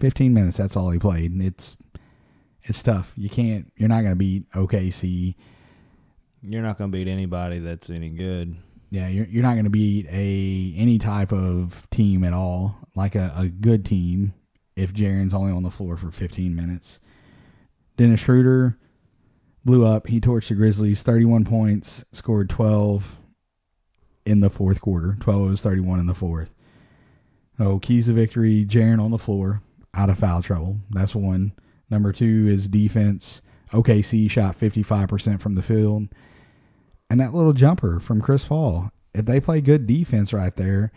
15 0.00 0.32
minutes. 0.32 0.56
That's 0.56 0.76
all 0.76 0.90
he 0.90 0.98
played. 0.98 1.32
And 1.32 1.42
it's 1.42 1.76
it's 2.62 2.82
tough. 2.82 3.12
You 3.16 3.30
can't. 3.30 3.72
You're 3.76 3.88
not 3.88 4.02
going 4.02 4.12
to 4.12 4.16
beat 4.16 4.50
OKC. 4.52 5.34
You're 6.42 6.62
not 6.62 6.78
going 6.78 6.90
to 6.92 6.96
beat 6.96 7.08
anybody 7.08 7.58
that's 7.58 7.90
any 7.90 8.10
good. 8.10 8.56
Yeah, 8.90 9.08
you're 9.08 9.26
you're 9.26 9.42
not 9.42 9.54
going 9.54 9.64
to 9.64 9.70
beat 9.70 10.06
a 10.06 10.74
any 10.76 10.98
type 10.98 11.32
of 11.32 11.86
team 11.90 12.24
at 12.24 12.32
all. 12.32 12.76
Like 12.94 13.14
a, 13.14 13.32
a 13.36 13.48
good 13.48 13.84
team 13.84 14.34
if 14.76 14.92
Jaren's 14.92 15.34
only 15.34 15.52
on 15.52 15.62
the 15.62 15.70
floor 15.70 15.96
for 15.96 16.10
15 16.10 16.54
minutes. 16.54 17.00
Dennis 17.96 18.20
Schroeder 18.20 18.78
blew 19.64 19.84
up. 19.84 20.06
He 20.06 20.20
torched 20.20 20.48
the 20.48 20.54
Grizzlies, 20.54 21.02
31 21.02 21.44
points, 21.44 22.04
scored 22.12 22.48
12 22.48 23.16
in 24.24 24.40
the 24.40 24.50
fourth 24.50 24.80
quarter. 24.80 25.16
12 25.20 25.42
of 25.42 25.50
his 25.50 25.62
31 25.62 26.00
in 26.00 26.06
the 26.06 26.14
fourth. 26.14 26.52
Oh, 27.58 27.78
keys 27.80 28.06
to 28.06 28.12
victory, 28.12 28.64
Jaren 28.64 29.02
on 29.02 29.10
the 29.10 29.18
floor, 29.18 29.62
out 29.94 30.10
of 30.10 30.18
foul 30.18 30.42
trouble. 30.42 30.78
That's 30.90 31.14
one. 31.14 31.52
Number 31.90 32.12
two 32.12 32.46
is 32.48 32.68
defense. 32.68 33.42
OKC 33.72 34.30
shot 34.30 34.58
55% 34.58 35.40
from 35.40 35.54
the 35.56 35.62
field. 35.62 36.08
And 37.10 37.20
that 37.20 37.34
little 37.34 37.52
jumper 37.52 38.00
from 38.00 38.20
Chris 38.20 38.44
Paul. 38.44 38.90
If 39.14 39.24
they 39.24 39.40
play 39.40 39.60
good 39.60 39.86
defense 39.86 40.32
right 40.32 40.54
there, 40.54 40.92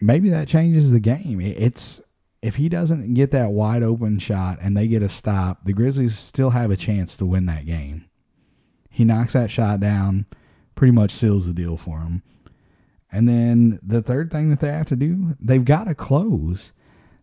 maybe 0.00 0.28
that 0.30 0.48
changes 0.48 0.90
the 0.90 1.00
game. 1.00 1.40
It's 1.40 2.00
if 2.42 2.56
he 2.56 2.68
doesn't 2.68 3.14
get 3.14 3.30
that 3.30 3.52
wide 3.52 3.82
open 3.82 4.18
shot 4.18 4.58
and 4.60 4.76
they 4.76 4.86
get 4.86 5.02
a 5.02 5.08
stop, 5.08 5.64
the 5.64 5.72
Grizzlies 5.72 6.18
still 6.18 6.50
have 6.50 6.70
a 6.70 6.76
chance 6.76 7.16
to 7.16 7.24
win 7.24 7.46
that 7.46 7.64
game. 7.64 8.04
He 8.90 9.02
knocks 9.04 9.32
that 9.32 9.50
shot 9.50 9.80
down, 9.80 10.26
pretty 10.74 10.92
much 10.92 11.10
seals 11.10 11.46
the 11.46 11.54
deal 11.54 11.78
for 11.78 12.00
him. 12.00 12.22
And 13.10 13.26
then 13.26 13.80
the 13.82 14.02
third 14.02 14.30
thing 14.30 14.50
that 14.50 14.60
they 14.60 14.68
have 14.68 14.86
to 14.86 14.96
do, 14.96 15.36
they've 15.40 15.64
got 15.64 15.84
to 15.84 15.94
close. 15.94 16.72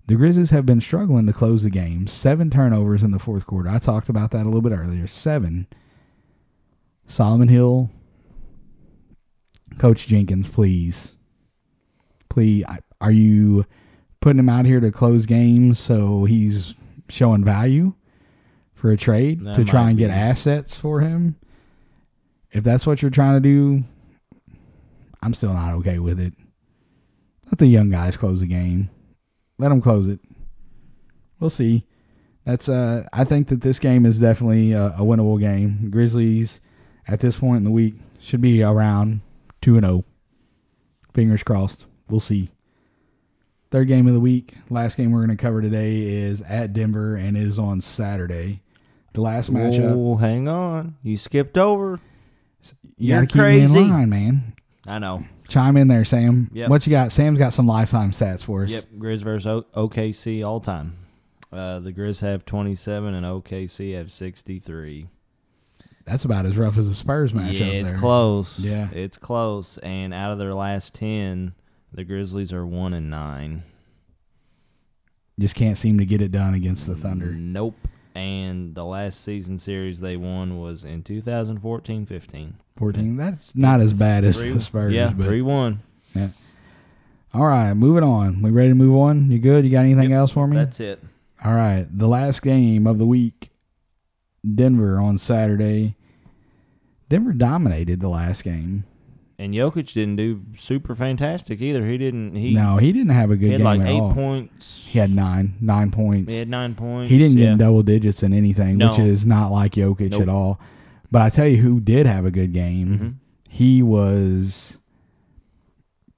The 0.08 0.16
Grizzlies 0.16 0.50
have 0.50 0.66
been 0.66 0.82
struggling 0.82 1.28
to 1.28 1.34
close 1.34 1.64
the 1.64 1.70
game. 1.70 2.08
Seven 2.08 2.50
turnovers 2.50 3.04
in 3.04 3.12
the 3.12 3.20
fourth 3.20 3.46
quarter. 3.46 3.70
I 3.70 3.78
talked 3.78 4.10
about 4.10 4.32
that 4.32 4.44
a 4.44 4.46
little 4.46 4.62
bit 4.62 4.72
earlier. 4.72 5.06
Seven. 5.06 5.68
Solomon 7.12 7.50
Hill, 7.50 7.90
Coach 9.78 10.08
Jenkins, 10.08 10.48
please. 10.48 11.16
Please, 12.30 12.64
are 13.02 13.12
you 13.12 13.66
putting 14.22 14.40
him 14.40 14.48
out 14.48 14.66
here 14.66 14.80
to 14.80 14.92
close 14.92 15.26
games 15.26 15.78
so 15.78 16.24
he's 16.24 16.74
showing 17.10 17.44
value 17.44 17.94
for 18.74 18.92
a 18.92 18.98
trade 18.98 19.44
That 19.44 19.56
to 19.56 19.66
try 19.66 19.90
and 19.90 19.98
get 19.98 20.08
be. 20.08 20.14
assets 20.14 20.74
for 20.76 21.02
him? 21.02 21.36
If 22.54 22.64
that's 22.64 22.88
what 22.88 23.02
you're 23.02 23.12
trying 23.12 23.36
to 23.36 23.40
do, 23.42 23.84
I'm 25.22 25.34
still 25.34 25.54
not 25.54 25.74
okay 25.76 26.00
with 26.00 26.18
it. 26.18 26.34
Let 27.48 27.58
the 27.58 27.68
young 27.68 27.90
guys 27.90 28.16
close 28.16 28.40
the 28.40 28.46
game. 28.46 28.90
Let 29.58 29.70
them 29.70 29.82
close 29.82 30.08
it. 30.08 30.22
We'll 31.42 31.50
see. 31.50 31.86
That's 32.46 32.70
uh 32.70 33.06
I 33.12 33.26
think 33.26 33.50
that 33.50 33.62
this 33.62 33.80
game 33.80 34.06
is 34.06 34.22
definitely 34.22 34.72
a, 34.72 34.88
a 34.88 35.02
winnable 35.02 35.40
game. 35.40 35.90
Grizzlies 35.92 36.62
at 37.12 37.20
this 37.20 37.36
point 37.36 37.58
in 37.58 37.64
the 37.64 37.72
week 37.72 37.96
should 38.20 38.42
be 38.42 38.64
around 38.64 39.22
2 39.62 39.76
and 39.78 39.86
0. 39.86 40.04
Fingers 41.14 41.44
crossed. 41.44 41.86
We'll 42.10 42.20
see. 42.20 42.50
Third 43.70 43.88
game 43.88 44.08
of 44.08 44.14
the 44.14 44.20
week, 44.20 44.54
last 44.70 44.98
game 44.98 45.12
we're 45.12 45.26
going 45.26 45.38
to 45.38 45.42
cover 45.42 45.62
today 45.62 46.02
is 46.02 46.42
at 46.42 46.74
Denver 46.74 47.16
and 47.16 47.38
is 47.38 47.58
on 47.58 47.80
Saturday. 47.82 48.62
The 49.14 49.22
last 49.22 49.52
matchup, 49.54 49.94
Oh, 49.96 50.16
hang 50.18 50.48
on. 50.48 50.96
You 51.04 51.16
skipped 51.18 51.58
over. 51.58 52.00
you 52.98 53.14
you're 53.14 53.22
got 53.22 53.22
to 53.22 53.28
keep 53.28 53.36
me 53.36 53.42
crazy. 53.42 53.80
in 53.80 53.90
line, 53.90 54.10
man. 54.10 54.54
I 54.86 55.00
know. 55.00 55.24
Chime 55.48 55.78
in 55.78 55.88
there, 55.90 56.04
Sam. 56.06 56.50
Yep. 56.54 56.70
What 56.70 56.88
you 56.88 56.92
got? 56.92 57.12
Sam's 57.12 57.38
got 57.40 57.54
some 57.54 57.68
lifetime 57.68 58.12
stats 58.12 58.44
for 58.44 58.64
us. 58.64 58.72
Yep, 58.72 58.84
Grizz 58.98 59.20
versus 59.22 59.48
o- 59.48 59.66
OKC 59.88 60.46
all 60.46 60.60
time. 60.62 60.98
Uh, 61.52 61.80
the 61.80 61.92
Grizz 61.92 62.20
have 62.22 62.46
27 62.46 63.14
and 63.14 63.26
OKC 63.26 63.96
have 63.98 64.12
63. 64.12 65.08
That's 66.06 66.26
about 66.26 66.46
as 66.46 66.58
rough 66.58 66.78
as 66.78 66.88
the 66.90 66.96
Spurs 66.96 67.34
matchup. 67.34 67.60
yeah, 67.60 67.66
it's 67.68 67.90
there. 67.92 68.00
close. 68.00 68.60
Yeah. 68.60 68.90
it's 68.92 69.18
close. 69.18 69.78
And 69.80 70.14
out 70.14 70.32
of 70.32 70.40
their 70.40 70.54
last 70.54 70.94
10, 70.96 71.54
the 71.94 72.04
Grizzlies 72.04 72.52
are 72.54 72.66
one 72.66 72.94
and 72.94 73.10
nine. 73.10 73.64
Just 75.40 75.56
can't 75.56 75.78
seem 75.78 75.98
to 75.98 76.06
get 76.06 76.22
it 76.22 76.32
done 76.32 76.54
against 76.54 76.88
the 76.88 76.96
Thunder. 76.96 77.28
Nope. 77.32 77.76
And 78.14 78.76
the 78.76 78.84
last 78.84 79.24
season 79.24 79.58
series 79.58 80.00
they 80.02 80.18
won 80.18 80.60
was 80.60 80.84
in 80.84 81.02
2014-15. 81.04 82.54
14. 82.78 83.16
That's 83.18 83.56
not 83.56 83.80
as 83.80 83.94
bad 83.94 84.24
as 84.26 84.38
Three- 84.42 84.52
the 84.52 84.62
Spurs. 84.62 84.94
yeah, 84.94 85.14
but, 85.16 85.26
three 85.26 85.42
one. 85.42 85.80
Yeah. 86.14 86.30
All 87.34 87.46
right, 87.46 87.74
moving 87.74 88.04
on. 88.04 88.42
We 88.42 88.50
ready 88.52 88.70
to 88.70 88.76
move 88.76 88.96
on? 88.98 89.32
You 89.32 89.40
good? 89.40 89.64
You 89.64 89.72
got 89.72 89.86
anything 89.86 90.10
Yep, 90.10 90.18
else 90.18 90.32
for 90.32 90.46
me? 90.48 90.58
That's 90.58 90.80
it. 90.82 91.02
All 91.44 91.54
right, 91.56 91.86
the 91.90 92.08
last 92.08 92.42
game 92.42 92.86
of 92.86 92.98
the 92.98 93.06
week, 93.06 93.51
Denver 94.50 95.00
on 95.00 95.18
Saturday. 95.18 95.96
Denver 97.10 97.34
dominated 97.34 98.00
the 98.00 98.10
last 98.10 98.44
game. 98.44 98.86
And 99.38 99.54
Jokic 99.56 99.92
didn't 99.94 100.18
do 100.18 100.42
super 100.56 100.96
fantastic 100.96 101.62
either. 101.62 101.88
He 101.88 101.98
didn't. 101.98 102.36
He, 102.36 102.54
no, 102.54 102.78
he 102.78 102.92
didn't 102.92 103.10
have 103.10 103.32
a 103.32 103.36
good 103.36 103.48
he 103.48 103.52
had 103.54 103.58
game 103.58 103.66
like 103.66 103.82
at 103.82 103.88
eight 103.88 104.00
all. 104.00 104.14
points. 104.14 104.84
He 104.88 105.00
had 105.00 105.10
nine, 105.10 105.56
nine 105.60 105.90
points. 105.90 106.32
He 106.32 106.38
had 106.38 106.48
nine 106.48 106.76
points. 106.76 107.10
He 107.12 107.18
didn't 107.18 107.38
get 107.38 107.46
yeah. 107.46 107.52
in 107.54 107.58
double 107.58 107.82
digits 107.82 108.22
in 108.22 108.34
anything, 108.34 108.78
which 108.78 109.00
is 109.00 109.26
not 109.26 109.52
like 109.52 109.74
Jokic 109.74 110.12
Nope. 110.12 110.22
at 110.22 110.30
all. 110.30 110.60
But 111.10 111.24
I 111.24 111.30
tell 111.32 111.48
you 111.48 111.58
who 111.58 111.80
did 111.80 112.06
have 112.06 112.24
a 112.26 112.32
good 112.32 112.54
game. 112.54 112.88
Mhm. 113.00 113.14
He 113.50 113.82
was 113.82 114.78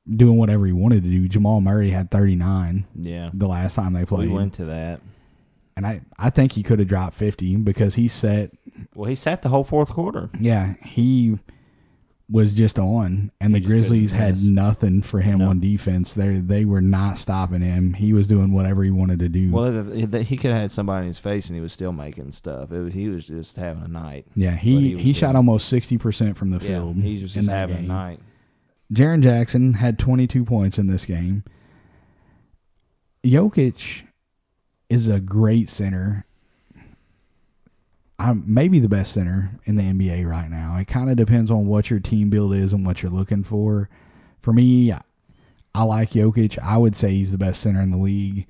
doing 0.07 0.37
whatever 0.37 0.65
he 0.65 0.73
wanted 0.73 1.03
to 1.03 1.09
do. 1.09 1.27
Jamal 1.29 1.61
Murray 1.61 1.91
had 1.91 2.11
39 2.11 2.85
Yeah, 2.93 3.29
the 3.33 3.47
last 3.47 3.75
time 3.75 3.93
they 3.93 4.01
we 4.01 4.05
played. 4.05 4.31
went 4.31 4.53
to 4.55 4.65
that. 4.65 4.99
And 5.75 5.85
I, 5.87 6.01
I 6.19 6.29
think 6.29 6.51
he 6.53 6.63
could 6.63 6.79
have 6.79 6.87
dropped 6.87 7.15
50 7.15 7.55
because 7.57 7.95
he 7.95 8.07
set, 8.07 8.51
Well, 8.93 9.09
he 9.09 9.15
sat 9.15 9.41
the 9.41 9.49
whole 9.49 9.63
fourth 9.63 9.89
quarter. 9.89 10.29
yeah, 10.39 10.73
he 10.83 11.39
was 12.29 12.53
just 12.53 12.79
on, 12.79 13.31
and 13.41 13.53
He 13.55 13.59
the 13.59 13.65
Grizzlies 13.67 14.11
had 14.13 14.41
nothing 14.43 15.01
for 15.01 15.19
him 15.21 15.39
No. 15.39 15.49
on 15.49 15.59
defense. 15.59 16.13
They 16.13 16.37
they 16.37 16.63
were 16.63 16.79
not 16.81 17.19
stopping 17.19 17.61
him. 17.61 17.93
He 17.93 18.13
was 18.13 18.27
doing 18.27 18.53
whatever 18.53 18.83
he 18.83 18.89
wanted 18.91 19.19
to 19.19 19.29
do. 19.29 19.51
Well, 19.51 19.83
he 19.93 20.37
could 20.37 20.51
have 20.51 20.61
had 20.61 20.71
somebody 20.71 21.01
in 21.03 21.07
his 21.09 21.19
face, 21.19 21.47
and 21.47 21.55
he 21.55 21.61
was 21.61 21.73
still 21.73 21.91
making 21.91 22.31
stuff. 22.31 22.71
It 22.71 22.79
was 22.79 22.93
he 22.93 23.09
was 23.09 23.27
just 23.27 23.57
having 23.57 23.83
a 23.83 23.87
night. 23.87 24.25
yeah, 24.35 24.55
he, 24.55 24.95
he 24.95 25.03
he, 25.03 25.13
shot 25.13 25.35
almost 25.35 25.71
60% 25.71 26.35
from 26.37 26.51
the 26.51 26.59
Yeah, 26.59 26.67
field. 26.79 26.95
he 26.97 27.21
was 27.21 27.33
just 27.33 27.49
having 27.49 27.75
game. 27.75 27.85
a 27.85 27.87
night. 27.87 28.19
Jaren 28.91 29.21
Jackson 29.21 29.73
had 29.75 29.99
22 29.99 30.45
points 30.45 30.77
in 30.79 30.87
this 30.87 31.05
game. 31.05 31.43
Jokic 33.25 34.03
is 34.93 35.07
a 35.07 35.19
great 35.19 35.69
center. 35.69 36.25
I'm 38.19 38.43
maybe 38.45 38.79
the 38.79 38.87
best 38.87 39.11
center 39.11 39.49
in 39.65 39.75
the 39.75 39.83
NBA 39.83 40.29
right 40.29 40.49
now. 40.49 40.77
It 40.77 40.87
kind 40.87 41.09
of 41.09 41.17
depends 41.17 41.49
on 41.51 41.65
what 41.65 41.89
your 41.89 41.99
team 41.99 42.29
build 42.29 42.53
is 42.53 42.71
and 42.71 42.85
what 42.85 43.01
you're 43.01 43.11
looking 43.11 43.43
for. 43.43 43.89
For 44.41 44.53
me, 44.53 44.91
I- 44.91 45.01
like 45.83 46.11
Jokic. 46.11 46.59
I 46.59 46.77
would 46.77 46.95
say 46.95 47.11
he's 47.11 47.31
the 47.31 47.37
best 47.37 47.59
center 47.61 47.81
in 47.81 47.91
the 47.91 47.97
league. 47.97 48.45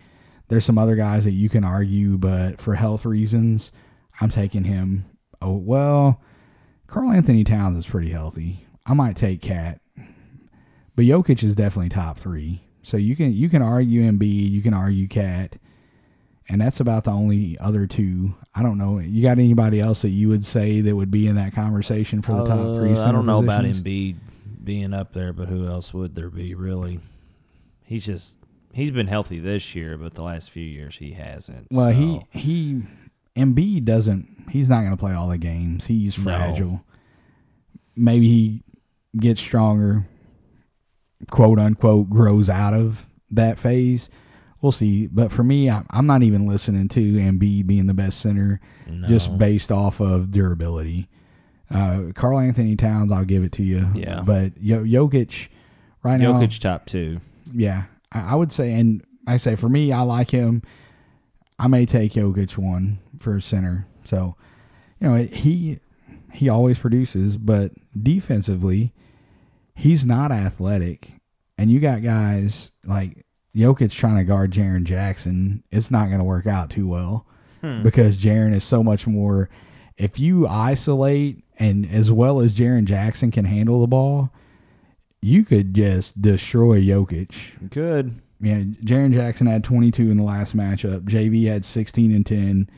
There's 0.49 0.65
some 0.65 0.77
other 0.77 0.95
guys 0.95 1.23
that 1.23 1.31
you 1.31 1.47
can 1.49 1.63
argue, 1.63 2.17
but 2.17 2.59
for 2.59 2.75
health 2.75 3.05
reasons, 3.05 3.71
I'm 4.19 4.29
taking 4.29 4.65
him. 4.65 5.05
Oh 5.41 5.55
well, 5.55 6.21
Karl 6.87 7.11
Anthony 7.11 7.43
Towns 7.43 7.77
is 7.77 7.89
pretty 7.89 8.11
healthy. 8.11 8.67
I 8.85 8.93
might 8.93 9.15
take 9.15 9.41
Cat, 9.41 9.79
but 10.95 11.05
Jokic 11.05 11.41
is 11.43 11.55
definitely 11.55 11.89
top 11.89 12.19
three. 12.19 12.63
So 12.83 12.97
you 12.97 13.15
can 13.15 13.31
you 13.33 13.49
can 13.49 13.61
argue 13.61 14.03
Embiid, 14.03 14.51
you 14.51 14.61
can 14.61 14.73
argue 14.73 15.07
Cat, 15.07 15.55
and 16.49 16.59
that's 16.59 16.79
about 16.79 17.05
the 17.05 17.11
only 17.11 17.57
other 17.59 17.87
two. 17.87 18.35
I 18.53 18.61
don't 18.63 18.77
know. 18.77 18.99
You 18.99 19.21
got 19.21 19.39
anybody 19.39 19.79
else 19.79 20.01
that 20.01 20.09
you 20.09 20.29
would 20.29 20.43
say 20.45 20.81
that 20.81 20.95
would 20.95 21.11
be 21.11 21.27
in 21.27 21.35
that 21.37 21.53
conversation 21.53 22.21
for 22.21 22.33
the 22.33 22.45
top 22.45 22.75
three? 22.75 22.93
Uh, 22.93 23.07
I 23.07 23.11
don't 23.11 23.25
know 23.25 23.39
about 23.39 23.61
positions? 23.61 23.83
Embiid 23.83 24.15
being 24.63 24.93
up 24.93 25.13
there, 25.13 25.33
but 25.33 25.47
who 25.49 25.67
else 25.67 25.93
would 25.93 26.15
there 26.15 26.29
be? 26.29 26.53
Really, 26.55 26.99
he's 27.83 28.05
just 28.05 28.35
he's 28.73 28.91
been 28.91 29.07
healthy 29.07 29.39
this 29.39 29.73
year, 29.75 29.97
but 29.97 30.13
the 30.15 30.23
last 30.23 30.49
few 30.51 30.63
years 30.65 30.97
he 30.97 31.13
hasn't. 31.13 31.67
Well, 31.71 31.91
so. 31.91 31.95
he 32.31 32.39
he 32.39 32.81
Embiid 33.35 33.85
doesn't. 33.85 34.47
He's 34.49 34.69
not 34.69 34.79
going 34.81 34.91
to 34.91 34.97
play 34.97 35.13
all 35.13 35.29
the 35.29 35.37
games. 35.37 35.85
He's 35.85 36.17
No. 36.17 36.23
fragile. 36.23 36.85
Maybe 37.95 38.27
he 38.27 38.63
gets 39.17 39.39
stronger, 39.39 40.05
quote 41.29 41.59
unquote, 41.59 42.09
grows 42.09 42.49
out 42.49 42.73
of 42.73 43.05
that 43.31 43.57
phase. 43.59 44.09
We'll 44.63 44.71
see. 44.71 45.07
But 45.07 45.33
for 45.33 45.43
me, 45.43 45.69
I, 45.69 45.83
I'm 45.89 46.07
not 46.07 46.23
even 46.23 46.47
listening 46.47 46.87
to 46.87 47.01
Embiid 47.01 47.67
being 47.67 47.85
the 47.85 47.93
best 47.93 48.21
center 48.21 48.61
no. 48.87 49.09
just 49.09 49.37
based 49.37 49.73
off 49.73 49.99
of 49.99 50.31
durability. 50.31 51.09
Uh, 51.69 52.13
Karl 52.15 52.39
Anthony 52.39 52.77
Towns, 52.77 53.11
I'll 53.11 53.25
give 53.25 53.43
it 53.43 53.51
to 53.53 53.63
you. 53.63 53.89
Yeah. 53.93 54.21
But 54.21 54.53
Yo- 54.61 54.85
Jokic, 54.85 55.49
right 56.01 56.17
now, 56.17 56.31
Jokic 56.31 56.59
top 56.59 56.85
two. 56.85 57.19
yeah, 57.51 57.83
I, 58.13 58.31
I 58.31 58.35
would 58.35 58.53
say, 58.53 58.71
and 58.71 59.03
I 59.27 59.35
say 59.35 59.57
for 59.57 59.67
me, 59.67 59.91
I 59.91 59.99
like 60.01 60.31
him. 60.31 60.63
I 61.59 61.67
may 61.67 61.85
take 61.85 62.13
Jokic 62.13 62.57
one 62.57 62.99
for 63.19 63.35
a 63.35 63.41
center. 63.41 63.85
So, 64.05 64.37
you 65.01 65.09
know, 65.09 65.15
he 65.23 65.79
he 66.31 66.47
always 66.47 66.79
produces, 66.79 67.35
but 67.35 67.73
defensively, 68.01 68.93
he's 69.75 70.05
not 70.05 70.31
athletic. 70.31 71.09
And 71.57 71.69
you 71.69 71.81
got 71.81 72.01
guys 72.01 72.71
like 72.85 73.22
Jokic 73.55 73.91
trying 73.91 74.17
to 74.17 74.23
guard 74.23 74.51
Jaren 74.51 74.83
Jackson. 74.83 75.63
It's 75.71 75.91
not 75.91 76.07
going 76.07 76.19
to 76.19 76.23
work 76.25 76.47
out 76.47 76.69
too 76.69 76.87
well 76.87 77.25
because 77.83 78.17
Jaren 78.17 78.53
is 78.53 78.63
so 78.63 78.83
much 78.83 79.07
more. 79.07 79.49
If 79.97 80.19
you 80.19 80.47
isolate 80.47 81.43
and 81.59 81.89
as 81.89 82.11
well 82.11 82.39
as 82.39 82.53
Jaren 82.53 82.85
Jackson 82.85 83.31
can 83.31 83.45
handle 83.45 83.79
the 83.79 83.87
ball, 83.87 84.31
you 85.21 85.45
could 85.45 85.73
just 85.73 86.21
destroy 86.21 86.81
Jokic. 86.81 87.31
Good. 87.69 88.19
Yeah, 88.41 88.61
Jaren 88.83 89.13
Jackson 89.13 89.47
had 89.47 89.63
22 89.63 90.11
in 90.11 90.17
the 90.17 90.23
last 90.23 90.57
matchup. 90.57 91.03
JV 91.03 91.47
had 91.47 91.63
16 91.63 92.13
and 92.13 92.25
10. 92.25 92.69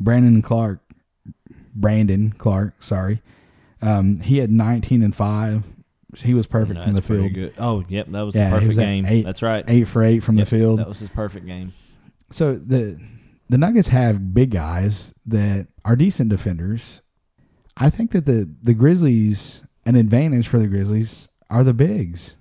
Brandon 0.00 0.42
Clarke, 0.42 0.80
Brandon 1.74 2.32
Clarke, 2.38 2.82
sorry, 2.82 3.22
um, 3.80 4.18
he 4.20 4.38
had 4.38 4.50
19 4.50 5.02
and 5.02 5.14
five. 5.14 5.62
He 6.16 6.34
was 6.34 6.46
perfect 6.46 6.78
No, 6.78 6.84
from 6.84 6.92
the 6.94 7.02
field. 7.02 7.32
Good. 7.32 7.54
Oh, 7.58 7.84
yep, 7.88 8.06
that 8.10 8.20
was 8.20 8.34
Yeah, 8.34 8.50
the 8.50 8.54
perfect 8.56 8.68
was 8.68 8.76
game. 8.78 9.06
eight- 9.06 9.24
That's 9.24 9.40
right. 9.42 9.64
Eight 9.66 9.88
for 9.88 10.02
eight 10.02 10.20
from 10.22 10.36
Yep, 10.36 10.46
the 10.48 10.56
field. 10.58 10.78
That 10.78 10.88
was 10.88 10.98
his 11.00 11.08
perfect 11.08 11.46
game. 11.46 11.72
So 12.30 12.54
the 12.56 12.98
the 13.48 13.58
Nuggets 13.58 13.88
have 13.88 14.32
big 14.34 14.50
guys 14.50 15.12
that 15.26 15.66
are 15.84 15.96
decent 15.96 16.30
defenders. 16.30 17.00
I 17.76 17.88
think 17.90 18.10
that 18.12 18.26
the 18.26 18.48
the 18.62 18.74
Grizzlies 18.74 19.64
an 19.86 19.96
advantage 19.96 20.48
for 20.48 20.58
the 20.58 20.66
Grizzlies 20.66 21.28
are 21.50 21.64
the 21.64 21.74
bigs. 21.74 22.36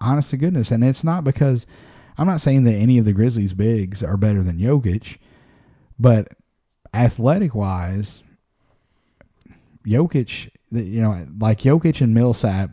Honest 0.00 0.30
to 0.30 0.36
goodness, 0.36 0.70
and 0.70 0.84
it's 0.84 1.04
not 1.04 1.24
because 1.24 1.66
I'm 2.18 2.26
not 2.26 2.40
saying 2.40 2.64
that 2.64 2.74
any 2.74 2.98
of 2.98 3.04
the 3.04 3.12
Grizzlies 3.12 3.52
bigs 3.54 4.02
are 4.02 4.16
better 4.16 4.42
than 4.42 4.58
Jokic, 4.58 5.16
but 5.98 6.28
athletic 6.92 7.54
wise, 7.54 8.22
Jokic, 9.86 10.48
you 10.70 11.00
know, 11.02 11.26
like 11.38 11.60
Jokic 11.60 12.00
and 12.00 12.14
Millsap 12.14 12.70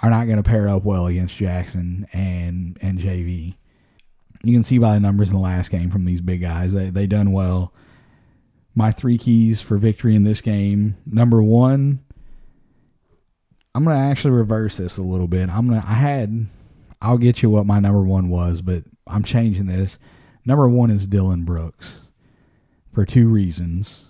are 0.00 0.10
not 0.10 0.26
going 0.26 0.36
to 0.36 0.42
pair 0.42 0.68
up 0.68 0.84
well 0.84 1.06
against 1.06 1.36
Jackson 1.36 2.06
and 2.12 2.78
and 2.80 2.98
JV. 2.98 3.56
You 4.44 4.52
can 4.52 4.64
see 4.64 4.78
by 4.78 4.94
the 4.94 5.00
numbers 5.00 5.30
in 5.30 5.36
the 5.36 5.42
last 5.42 5.70
game 5.70 5.90
from 5.90 6.04
these 6.04 6.20
big 6.20 6.40
guys. 6.40 6.72
They 6.72 6.90
they 6.90 7.06
done 7.06 7.32
well. 7.32 7.72
My 8.74 8.90
three 8.90 9.18
keys 9.18 9.60
for 9.60 9.76
victory 9.76 10.14
in 10.14 10.24
this 10.24 10.40
game. 10.40 10.96
Number 11.04 11.42
one, 11.42 12.00
I'm 13.74 13.84
gonna 13.84 13.98
actually 13.98 14.32
reverse 14.32 14.76
this 14.76 14.98
a 14.98 15.02
little 15.02 15.28
bit. 15.28 15.48
I'm 15.48 15.68
gonna 15.68 15.84
I 15.86 15.94
had 15.94 16.46
I'll 17.00 17.18
get 17.18 17.42
you 17.42 17.50
what 17.50 17.66
my 17.66 17.80
number 17.80 18.02
one 18.02 18.28
was, 18.28 18.62
but 18.62 18.84
I'm 19.06 19.24
changing 19.24 19.66
this. 19.66 19.98
Number 20.44 20.68
one 20.68 20.90
is 20.90 21.06
Dillon 21.06 21.44
Brooks 21.44 22.08
for 22.92 23.04
two 23.04 23.28
reasons. 23.28 24.06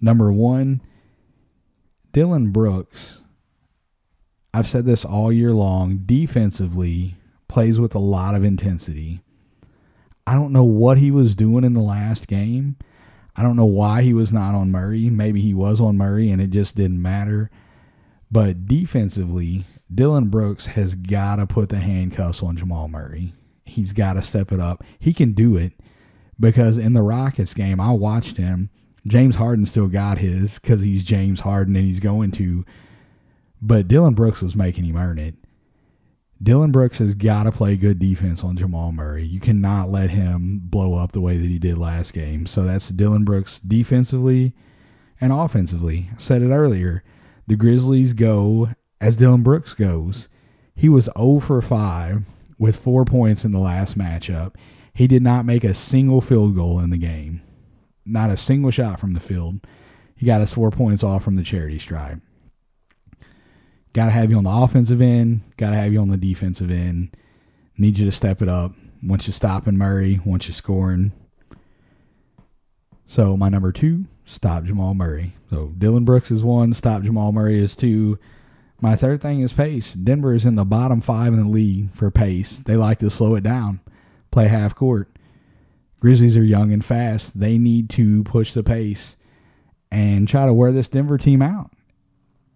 Number 0.00 0.32
one, 0.32 0.80
Dillon 2.12 2.50
Brooks, 2.50 3.22
I've 4.54 4.68
said 4.68 4.86
this 4.86 5.04
all 5.04 5.32
year 5.32 5.52
long, 5.52 6.02
defensively 6.06 7.16
plays 7.48 7.80
with 7.80 7.92
a 7.96 7.98
lot 7.98 8.36
of 8.36 8.44
intensity. 8.44 9.20
I 10.28 10.36
don't 10.36 10.52
know 10.52 10.62
what 10.62 10.98
he 10.98 11.10
was 11.10 11.34
doing 11.34 11.64
in 11.64 11.74
the 11.74 11.80
last 11.80 12.28
game. 12.28 12.76
I 13.34 13.42
don't 13.42 13.56
know 13.56 13.64
why 13.64 14.02
he 14.02 14.14
was 14.14 14.32
not 14.32 14.54
on 14.54 14.70
Murray. 14.70 15.10
Maybe 15.10 15.40
he 15.40 15.54
was 15.54 15.80
on 15.80 15.98
Murray 15.98 16.30
and 16.30 16.40
it 16.40 16.50
just 16.50 16.76
didn't 16.76 17.02
matter. 17.02 17.50
But 18.30 18.68
defensively, 18.68 19.64
Dillon 19.92 20.28
Brooks 20.28 20.66
has 20.66 20.94
got 20.94 21.36
to 21.36 21.46
put 21.48 21.68
the 21.68 21.78
handcuffs 21.78 22.40
on 22.40 22.56
Jamal 22.56 22.86
Murray. 22.86 23.32
He's 23.64 23.92
got 23.92 24.12
to 24.12 24.22
step 24.22 24.52
it 24.52 24.60
up. 24.60 24.84
He 25.00 25.12
can 25.12 25.32
do 25.32 25.56
it 25.56 25.72
because 26.38 26.78
in 26.78 26.92
the 26.92 27.02
Rockets 27.02 27.54
game, 27.54 27.80
I 27.80 27.90
watched 27.90 28.36
him. 28.36 28.70
James 29.04 29.34
Harden 29.34 29.66
still 29.66 29.88
got 29.88 30.18
his 30.18 30.60
because 30.60 30.82
he's 30.82 31.02
James 31.02 31.40
Harden 31.40 31.74
and 31.74 31.84
he's 31.84 31.98
going 31.98 32.30
to. 32.32 32.64
But 33.66 33.88
Dillon 33.88 34.12
Brooks 34.12 34.42
was 34.42 34.54
making 34.54 34.84
him 34.84 34.98
earn 34.98 35.18
it. 35.18 35.36
Dillon 36.42 36.70
Brooks 36.70 36.98
has 36.98 37.14
got 37.14 37.44
to 37.44 37.52
play 37.52 37.78
good 37.78 37.98
defense 37.98 38.44
on 38.44 38.58
Jamal 38.58 38.92
Murray. 38.92 39.24
You 39.24 39.40
cannot 39.40 39.90
let 39.90 40.10
him 40.10 40.60
blow 40.62 40.96
up 40.98 41.12
the 41.12 41.22
way 41.22 41.38
that 41.38 41.46
he 41.46 41.58
did 41.58 41.78
last 41.78 42.12
game. 42.12 42.44
So 42.44 42.64
that's 42.64 42.90
Dillon 42.90 43.24
Brooks 43.24 43.58
defensively 43.60 44.52
and 45.18 45.32
offensively. 45.32 46.10
I 46.12 46.18
said 46.18 46.42
it 46.42 46.50
earlier. 46.50 47.02
The 47.46 47.56
Grizzlies 47.56 48.12
go 48.12 48.68
as 49.00 49.16
Dillon 49.16 49.42
Brooks 49.42 49.72
goes. 49.72 50.28
He 50.74 50.90
was 50.90 51.08
0 51.16 51.40
for 51.40 51.62
5 51.62 52.24
with 52.58 52.76
four 52.76 53.06
points 53.06 53.46
in 53.46 53.52
the 53.52 53.58
last 53.58 53.96
matchup. 53.96 54.56
He 54.92 55.06
did 55.06 55.22
not 55.22 55.46
make 55.46 55.64
a 55.64 55.72
single 55.72 56.20
field 56.20 56.54
goal 56.54 56.80
in 56.80 56.90
the 56.90 56.98
game, 56.98 57.40
not 58.04 58.28
a 58.28 58.36
single 58.36 58.70
shot 58.70 59.00
from 59.00 59.14
the 59.14 59.20
field. 59.20 59.66
He 60.14 60.26
got 60.26 60.42
his 60.42 60.52
four 60.52 60.70
points 60.70 61.02
off 61.02 61.24
from 61.24 61.36
the 61.36 61.42
charity 61.42 61.78
stripe. 61.78 62.20
Got 63.94 64.06
to 64.06 64.10
have 64.10 64.30
you 64.30 64.36
on 64.36 64.44
the 64.44 64.50
offensive 64.50 65.00
end. 65.00 65.42
Got 65.56 65.70
to 65.70 65.76
have 65.76 65.92
you 65.92 66.00
on 66.00 66.08
the 66.08 66.16
defensive 66.16 66.70
end. 66.70 67.16
Need 67.78 67.98
you 67.98 68.04
to 68.04 68.12
step 68.12 68.42
it 68.42 68.48
up 68.48 68.72
once 69.02 69.26
you're 69.26 69.32
stopping 69.32 69.78
Murray, 69.78 70.20
once 70.24 70.48
you're 70.48 70.54
scoring. 70.54 71.12
So 73.06 73.36
my 73.36 73.48
number 73.48 73.70
two, 73.70 74.06
stop 74.24 74.64
Jamal 74.64 74.94
Murray. 74.94 75.34
So 75.48 75.72
Dillon 75.78 76.04
Brooks 76.04 76.32
is 76.32 76.42
one, 76.42 76.74
stop 76.74 77.02
Jamal 77.02 77.30
Murray 77.32 77.58
is 77.58 77.76
two. 77.76 78.18
My 78.80 78.96
third 78.96 79.22
thing 79.22 79.40
is 79.40 79.52
pace. 79.52 79.94
Denver 79.94 80.34
is 80.34 80.44
in 80.44 80.56
the 80.56 80.64
bottom 80.64 81.00
five 81.00 81.32
in 81.32 81.44
the 81.44 81.48
league 81.48 81.94
for 81.94 82.10
pace. 82.10 82.58
They 82.58 82.76
like 82.76 82.98
to 82.98 83.10
slow 83.10 83.36
it 83.36 83.44
down, 83.44 83.80
play 84.32 84.48
half 84.48 84.74
court. 84.74 85.08
Grizzlies 86.00 86.36
are 86.36 86.42
young 86.42 86.72
and 86.72 86.84
fast. 86.84 87.38
They 87.38 87.58
need 87.58 87.88
to 87.90 88.24
push 88.24 88.52
the 88.52 88.64
pace 88.64 89.16
and 89.90 90.26
try 90.26 90.46
to 90.46 90.52
wear 90.52 90.72
this 90.72 90.88
Denver 90.88 91.16
team 91.16 91.40
out. 91.40 91.70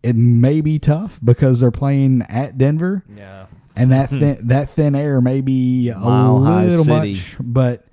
It 0.02 0.14
may 0.16 0.60
be 0.60 0.78
tough 0.78 1.18
because 1.22 1.60
they're 1.60 1.70
playing 1.70 2.22
at 2.28 2.56
Denver, 2.56 3.04
Yeah. 3.14 3.46
and 3.74 3.90
that 3.90 4.10
hmm. 4.10 4.20
thin, 4.20 4.48
that 4.48 4.70
thin 4.70 4.94
air 4.94 5.20
may 5.20 5.40
be 5.40 5.88
a 5.88 5.98
Mile 5.98 6.38
little 6.40 6.84
much, 6.84 7.36
but 7.40 7.86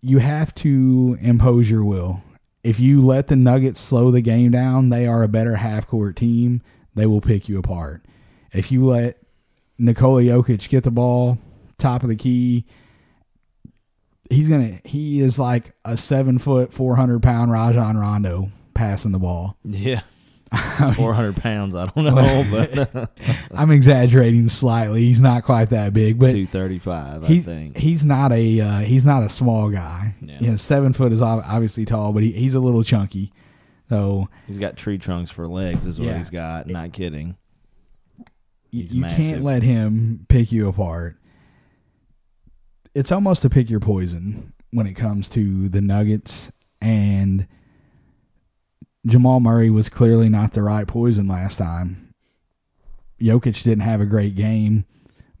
you 0.00 0.18
have 0.18 0.54
to 0.56 1.18
impose 1.20 1.70
your 1.70 1.84
will. 1.84 2.22
If 2.62 2.80
you 2.80 3.04
let 3.04 3.28
the 3.28 3.36
Nuggets 3.36 3.80
slow 3.80 4.10
the 4.10 4.20
game 4.20 4.50
down, 4.50 4.90
they 4.90 5.06
are 5.06 5.22
a 5.22 5.28
better 5.28 5.56
half 5.56 5.86
court 5.86 6.16
team. 6.16 6.62
They 6.94 7.06
will 7.06 7.20
pick 7.20 7.48
you 7.48 7.58
apart. 7.58 8.04
If 8.52 8.72
you 8.72 8.84
let 8.84 9.18
Nikola 9.78 10.22
Jokic 10.22 10.68
get 10.68 10.84
the 10.84 10.90
ball 10.90 11.38
top 11.78 12.02
of 12.02 12.08
the 12.08 12.16
key, 12.16 12.66
he's 14.28 14.48
gonna 14.48 14.80
he 14.84 15.20
is 15.20 15.38
like 15.38 15.72
a 15.84 15.96
seven 15.96 16.38
foot, 16.38 16.72
four 16.74 16.96
hundred 16.96 17.22
pound 17.22 17.50
Rajon 17.50 17.96
Rondo 17.96 18.50
passing 18.74 19.12
the 19.12 19.18
ball. 19.18 19.56
Yeah. 19.64 20.02
400 20.96 21.36
pounds. 21.36 21.76
I 21.76 21.86
don't 21.86 22.04
know, 22.04 22.44
but 22.50 23.10
I'm 23.54 23.70
exaggerating 23.70 24.48
slightly. 24.48 25.02
He's 25.02 25.20
not 25.20 25.44
quite 25.44 25.70
that 25.70 25.92
big, 25.92 26.18
but 26.18 26.32
235, 26.32 27.24
I 27.24 27.26
he's 27.28 27.44
think. 27.44 27.76
he's 27.76 28.04
not 28.04 28.32
a 28.32 28.60
uh, 28.60 28.78
he's 28.80 29.06
not 29.06 29.22
a 29.22 29.28
small 29.28 29.70
guy. 29.70 30.14
Yeah. 30.20 30.38
You 30.40 30.50
know, 30.50 30.56
seven 30.56 30.92
foot 30.92 31.12
is 31.12 31.22
obviously 31.22 31.84
tall, 31.84 32.12
but 32.12 32.22
he, 32.24 32.32
he's 32.32 32.54
a 32.54 32.60
little 32.60 32.82
chunky. 32.82 33.32
So 33.88 34.28
He's 34.46 34.58
got 34.58 34.76
tree 34.76 34.98
trunks 34.98 35.30
for 35.30 35.46
legs, 35.48 35.86
is 35.86 35.98
what 35.98 36.06
Yeah. 36.08 36.18
he's 36.18 36.30
got. 36.30 36.66
Not 36.66 36.92
kidding. 36.92 37.36
He's 38.70 38.92
you 38.94 39.00
massive. 39.02 39.18
can't 39.18 39.42
let 39.44 39.62
him 39.64 40.26
pick 40.28 40.50
you 40.52 40.68
apart. 40.68 41.16
It's 42.94 43.12
almost 43.12 43.42
to 43.42 43.50
pick 43.50 43.70
your 43.70 43.80
poison 43.80 44.52
when 44.70 44.86
it 44.86 44.94
comes 44.94 45.28
to 45.30 45.68
the 45.68 45.80
Nuggets 45.80 46.50
and 46.80 47.46
Jamal 49.06 49.40
Murray 49.40 49.70
was 49.70 49.88
clearly 49.88 50.28
not 50.28 50.52
the 50.52 50.62
right 50.62 50.86
poison 50.86 51.26
last 51.26 51.56
time. 51.58 52.12
Jokic 53.20 53.62
didn't 53.62 53.80
have 53.80 54.00
a 54.00 54.06
great 54.06 54.34
game, 54.34 54.84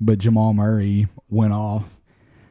but 0.00 0.18
Jamal 0.18 0.52
Murray 0.54 1.08
went 1.28 1.52
off. 1.52 1.84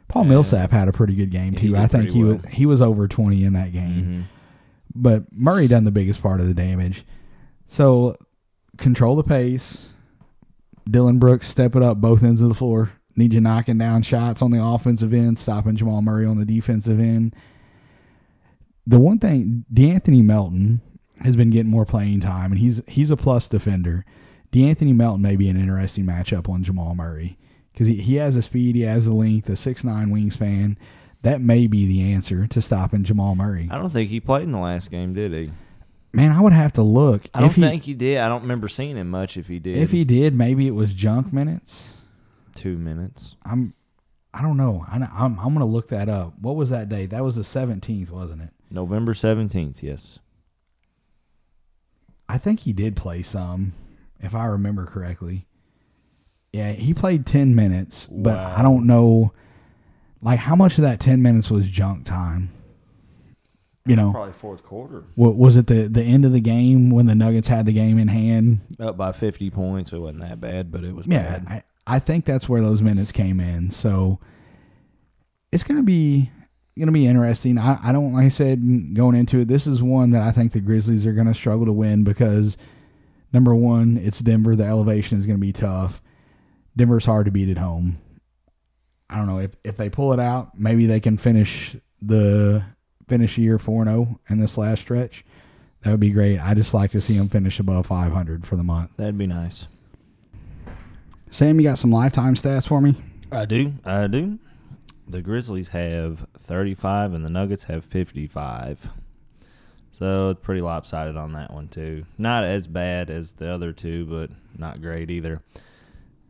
Paul 0.07 0.23
Yeah. 0.23 0.29
Millsap 0.29 0.71
had 0.71 0.87
a 0.87 0.91
pretty 0.91 1.15
good 1.15 1.31
game 1.31 1.55
too. 1.55 1.75
I 1.77 1.87
think 1.87 2.09
he 2.09 2.23
well. 2.23 2.35
was 2.35 2.41
he 2.51 2.65
was 2.65 2.81
over 2.81 3.07
twenty 3.07 3.43
in 3.43 3.53
that 3.53 3.71
game. 3.73 4.03
hmm 4.03 4.21
But 4.95 5.31
Murray 5.31 5.67
done 5.67 5.83
the 5.83 5.91
biggest 5.91 6.21
part 6.21 6.39
of 6.39 6.47
the 6.47 6.53
damage. 6.53 7.05
So 7.67 8.15
control 8.77 9.15
the 9.15 9.23
pace. 9.23 9.89
Dillon 10.89 11.19
Brooks 11.19 11.47
step 11.47 11.75
it 11.75 11.83
up 11.83 12.01
both 12.01 12.23
ends 12.23 12.41
of 12.41 12.49
the 12.49 12.55
floor. 12.55 12.91
Need 13.15 13.33
you 13.33 13.41
knocking 13.41 13.77
down 13.77 14.01
shots 14.01 14.41
on 14.41 14.49
the 14.49 14.63
offensive 14.63 15.13
end, 15.13 15.37
stopping 15.37 15.75
Jamal 15.75 16.01
Murray 16.01 16.25
on 16.25 16.37
the 16.37 16.45
defensive 16.45 16.99
end. 16.99 17.35
The 18.87 18.99
one 18.99 19.19
thing, 19.19 19.65
De'Anthony 19.71 20.23
Melton 20.23 20.81
has 21.21 21.35
been 21.35 21.49
getting 21.49 21.71
more 21.71 21.85
playing 21.85 22.21
time, 22.21 22.51
and 22.51 22.59
he's 22.59 22.81
he's 22.87 23.11
a 23.11 23.17
plus 23.17 23.47
defender. 23.47 24.05
De'Anthony 24.51 24.95
Melton 24.95 25.21
may 25.21 25.35
be 25.35 25.49
an 25.49 25.57
interesting 25.57 26.05
matchup 26.05 26.49
on 26.49 26.63
Jamal 26.63 26.95
Murray 26.95 27.37
because 27.71 27.87
he, 27.87 27.95
he 27.95 28.15
has 28.15 28.35
the 28.35 28.41
speed, 28.41 28.75
he 28.75 28.81
has 28.81 29.05
the 29.05 29.13
length, 29.13 29.49
a 29.49 29.55
six 29.55 29.83
nine 29.83 30.09
wingspan. 30.09 30.75
That 31.21 31.41
may 31.41 31.67
be 31.67 31.85
the 31.85 32.13
answer 32.13 32.47
to 32.47 32.61
stopping 32.61 33.03
Jamal 33.03 33.35
Murray. 33.35 33.67
I 33.69 33.77
don't 33.77 33.89
think 33.89 34.09
he 34.09 34.19
played 34.21 34.43
in 34.43 34.53
the 34.53 34.59
last 34.59 34.89
game, 34.89 35.13
did 35.13 35.33
he? 35.33 35.51
Man, 36.13 36.31
I 36.31 36.41
would 36.41 36.53
have 36.53 36.71
to 36.73 36.81
look. 36.81 37.27
I 37.33 37.41
don't 37.41 37.53
he, 37.53 37.61
think 37.61 37.83
he 37.83 37.93
did. 37.93 38.17
I 38.17 38.27
don't 38.29 38.41
remember 38.41 38.67
seeing 38.67 38.97
him 38.97 39.09
much 39.09 39.37
if 39.37 39.47
he 39.47 39.59
did. 39.59 39.77
if 39.77 39.91
he 39.91 40.03
did, 40.05 40.33
maybe 40.33 40.65
it 40.65 40.73
was 40.73 40.93
junk 40.93 41.31
minutes. 41.31 42.01
Two 42.55 42.77
minutes. 42.77 43.35
I'm, 43.45 43.73
I 44.33 44.41
don't 44.41 44.57
know. 44.57 44.85
I, 44.87 44.95
I'm 44.95 45.39
I'm 45.39 45.53
gonna 45.53 45.65
look 45.65 45.89
that 45.89 46.09
up. 46.09 46.33
What 46.39 46.55
was 46.55 46.71
that 46.71 46.89
date? 46.89 47.11
That 47.11 47.23
was 47.23 47.35
the 47.35 47.43
17th, 47.43 48.09
wasn't 48.09 48.41
it? 48.41 48.49
November 48.71 49.13
17th, 49.13 49.83
yes. 49.83 50.19
I 52.29 52.37
think 52.37 52.61
he 52.61 52.71
did 52.73 52.95
play 52.95 53.23
some, 53.23 53.73
if 54.19 54.33
I 54.35 54.45
remember 54.45 54.85
correctly. 54.85 55.47
Yeah, 56.53 56.71
he 56.71 56.93
played 56.93 57.25
10 57.25 57.55
minutes, 57.55 58.05
but 58.09 58.37
I 58.39 58.61
don't 58.61 58.85
know, 58.87 59.33
like 60.21 60.39
how 60.39 60.55
much 60.55 60.77
of 60.77 60.83
that 60.83 60.99
10 60.99 61.21
minutes 61.21 61.49
was 61.51 61.67
junk 61.67 62.05
time. 62.05 62.51
You 63.85 63.95
know, 63.95 64.11
Probably 64.11 64.33
fourth 64.33 64.63
quarter. 64.63 65.03
wa- 65.15 65.29
was 65.31 65.55
it 65.55 65.65
the 65.65 65.87
the 65.87 66.03
end 66.03 66.23
of 66.23 66.31
the 66.31 66.41
game 66.41 66.91
when 66.91 67.07
the 67.07 67.15
Nuggets 67.15 67.47
had 67.47 67.65
the 67.65 67.73
game 67.73 67.97
in 67.97 68.07
hand? 68.07 68.59
Up 68.79 68.97
by 68.97 69.11
50 69.11 69.49
points. 69.49 69.91
It 69.93 69.97
wasn't 69.97 70.21
that 70.21 70.39
bad, 70.39 70.71
but 70.71 70.83
it 70.83 70.93
was 70.93 71.07
Yeah, 71.07 71.39
bad. 71.39 71.47
I, 71.87 71.95
I 71.95 71.99
think 71.99 72.25
that's 72.25 72.47
where 72.47 72.61
those 72.61 72.83
minutes 72.83 73.11
came 73.11 73.39
in. 73.39 73.71
So 73.71 74.19
it's 75.51 75.63
gonna 75.63 75.81
be 75.81 76.29
gonna 76.79 76.91
be 76.91 77.05
interesting. 77.05 77.57
I, 77.57 77.79
I 77.83 77.91
don't 77.91 78.13
like 78.13 78.25
I 78.25 78.29
said 78.29 78.93
going 78.95 79.15
into 79.15 79.41
it. 79.41 79.47
This 79.47 79.67
is 79.67 79.81
one 79.81 80.11
that 80.11 80.21
I 80.21 80.31
think 80.31 80.51
the 80.51 80.59
Grizzlies 80.59 81.05
are 81.05 81.13
gonna 81.13 81.33
struggle 81.33 81.65
to 81.65 81.73
win 81.73 82.03
because 82.03 82.57
number 83.33 83.53
one, 83.53 83.97
it's 83.97 84.19
Denver. 84.19 84.55
The 84.55 84.65
elevation 84.65 85.19
is 85.19 85.25
gonna 85.25 85.37
be 85.37 85.53
tough. 85.53 86.01
Denver's 86.75 87.05
hard 87.05 87.25
to 87.25 87.31
beat 87.31 87.49
at 87.49 87.57
home. 87.57 87.99
I 89.09 89.17
don't 89.17 89.27
know 89.27 89.39
if 89.39 89.51
if 89.63 89.77
they 89.77 89.89
pull 89.89 90.13
it 90.13 90.19
out, 90.19 90.57
maybe 90.57 90.85
they 90.85 90.99
can 90.99 91.17
finish 91.17 91.75
the 92.01 92.63
finish 93.07 93.37
year 93.37 93.57
4 93.57 93.85
0 93.85 94.19
in 94.29 94.39
this 94.39 94.57
last 94.57 94.81
stretch. 94.81 95.25
That 95.81 95.91
would 95.91 95.99
be 95.99 96.09
great. 96.09 96.39
I 96.39 96.53
just 96.53 96.73
like 96.73 96.91
to 96.91 97.01
see 97.01 97.17
them 97.17 97.29
finish 97.29 97.59
above 97.59 97.87
500 97.87 98.45
for 98.45 98.55
the 98.55 98.63
month. 98.63 98.91
That'd 98.97 99.17
be 99.17 99.27
nice. 99.27 99.67
Sam, 101.31 101.59
you 101.59 101.63
got 101.67 101.77
some 101.77 101.91
lifetime 101.91 102.35
stats 102.35 102.67
for 102.67 102.81
me? 102.81 102.95
I 103.31 103.45
do. 103.45 103.73
I 103.85 104.07
do. 104.07 104.39
The 105.09 105.21
Grizzlies 105.21 105.69
have 105.69 106.27
35 106.37 107.13
and 107.13 107.25
the 107.25 107.31
Nuggets 107.31 107.63
have 107.63 107.83
55. 107.85 108.89
So 109.91 110.29
it's 110.29 110.39
pretty 110.41 110.61
lopsided 110.61 111.17
on 111.17 111.33
that 111.33 111.51
one, 111.51 111.67
too. 111.67 112.05
Not 112.17 112.43
as 112.43 112.67
bad 112.67 113.09
as 113.09 113.33
the 113.33 113.49
other 113.51 113.73
two, 113.73 114.05
but 114.05 114.29
not 114.57 114.81
great 114.81 115.09
either. 115.09 115.41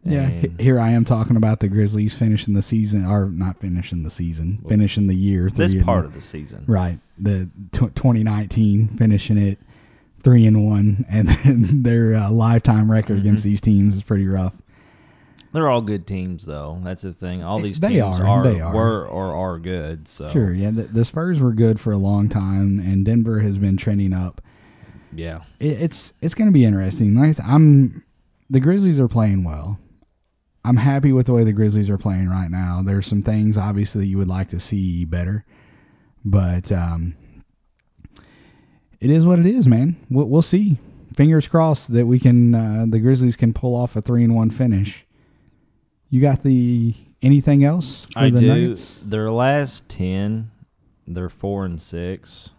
Yeah, 0.06 0.28
And 0.30 0.60
here 0.62 0.80
I 0.80 0.92
am 0.92 1.04
talking 1.04 1.36
about 1.36 1.60
the 1.60 1.68
Grizzlies 1.68 2.16
finishing 2.16 2.54
the 2.54 2.62
season, 2.62 3.06
or 3.06 3.26
not 3.26 3.60
finishing 3.60 4.04
the 4.04 4.10
season, 4.10 4.64
finishing 4.68 5.08
the 5.08 5.14
year. 5.16 5.50
this 5.50 5.72
three 5.72 5.80
and- 5.80 5.86
part 5.86 6.06
of 6.06 6.14
the 6.14 6.22
season. 6.22 6.64
right, 6.68 7.00
the 7.18 7.50
tw 7.74 7.94
2019 7.96 8.88
finishing 8.98 9.38
it 9.38 9.60
three 10.24 10.48
and 10.48 10.66
one, 10.66 11.06
and 11.10 11.28
then 11.28 11.84
their 11.84 12.16
uh, 12.16 12.32
lifetime 12.32 12.90
record 12.90 13.18
Mm-hmm. 13.18 13.28
against 13.28 13.44
these 13.44 13.60
teams 13.60 13.98
is 13.98 14.02
pretty 14.04 14.26
rough. 14.26 14.56
They're 15.52 15.70
all 15.70 15.82
good 15.82 16.06
teams, 16.06 16.46
though. 16.46 16.80
That's 16.84 17.02
the 17.02 17.14
thing. 17.14 17.44
All 17.44 17.60
these 17.60 17.80
They 17.80 17.90
teams 17.90 18.20
are, 18.20 18.28
are, 18.28 18.44
they 18.44 18.60
are. 18.62 18.74
were 18.74 19.08
or 19.08 19.34
are 19.34 19.58
good. 19.58 20.08
So 20.08 20.30
Sure, 20.30 20.54
yeah, 20.54 20.70
the, 20.72 20.84
the 20.84 21.04
Spurs 21.06 21.40
were 21.40 21.54
good 21.54 21.80
for 21.80 21.92
a 21.92 21.98
long 21.98 22.30
time, 22.30 22.80
and 22.80 23.04
Denver 23.04 23.40
has 23.40 23.58
been 23.58 23.76
trending 23.76 24.14
up. 24.14 24.42
yeah. 25.14 25.42
it, 25.60 25.82
it's 25.82 26.14
it's 26.22 26.36
going 26.36 26.48
to 26.48 26.54
be 26.54 26.66
interesting. 26.66 27.16
Like 27.16 27.34
said, 27.36 27.46
I'm 27.48 28.04
the 28.50 28.60
Grizzlies 28.60 29.00
are 29.00 29.08
playing 29.08 29.44
well. 29.44 29.80
I'm 30.64 30.78
happy 30.78 31.12
with 31.12 31.26
the 31.28 31.34
way 31.34 31.44
the 31.44 31.52
Grizzlies 31.54 31.90
are 31.90 31.98
playing 31.98 32.30
right 32.30 32.52
now. 32.52 32.82
There's 32.86 33.08
some 33.08 33.24
things 33.24 33.58
obviously 33.58 34.06
you 34.06 34.18
would 34.20 34.28
like 34.28 34.50
to 34.50 34.60
see 34.60 35.04
better, 35.06 35.46
but 36.24 36.72
um, 36.72 37.16
it 39.00 39.10
is 39.10 39.26
what 39.26 39.40
it 39.40 39.46
is, 39.48 39.68
man. 39.68 39.96
We'll, 40.10 40.26
we'll 40.28 40.42
see. 40.42 40.78
Fingers 41.16 41.48
crossed 41.48 41.92
that 41.94 42.06
we 42.06 42.20
can 42.20 42.54
uh, 42.54 42.86
the 42.88 43.00
Grizzlies 43.00 43.36
can 43.36 43.54
pull 43.54 43.76
off 43.76 43.96
a 43.96 44.02
three 44.02 44.24
and 44.24 44.36
one 44.36 44.52
finish. 44.52 45.06
You 46.10 46.22
got 46.22 46.42
the 46.44 46.96
anything 47.22 47.64
else 47.64 48.06
for 48.14 48.20
I 48.20 48.30
the 48.30 48.40
do. 48.40 48.48
Nuggets? 48.48 49.00
Their 49.06 49.32
last 49.32 49.88
10, 49.90 50.50
they're 51.08 51.30
4 51.30 51.66
and 51.66 51.82
6. 51.82 52.50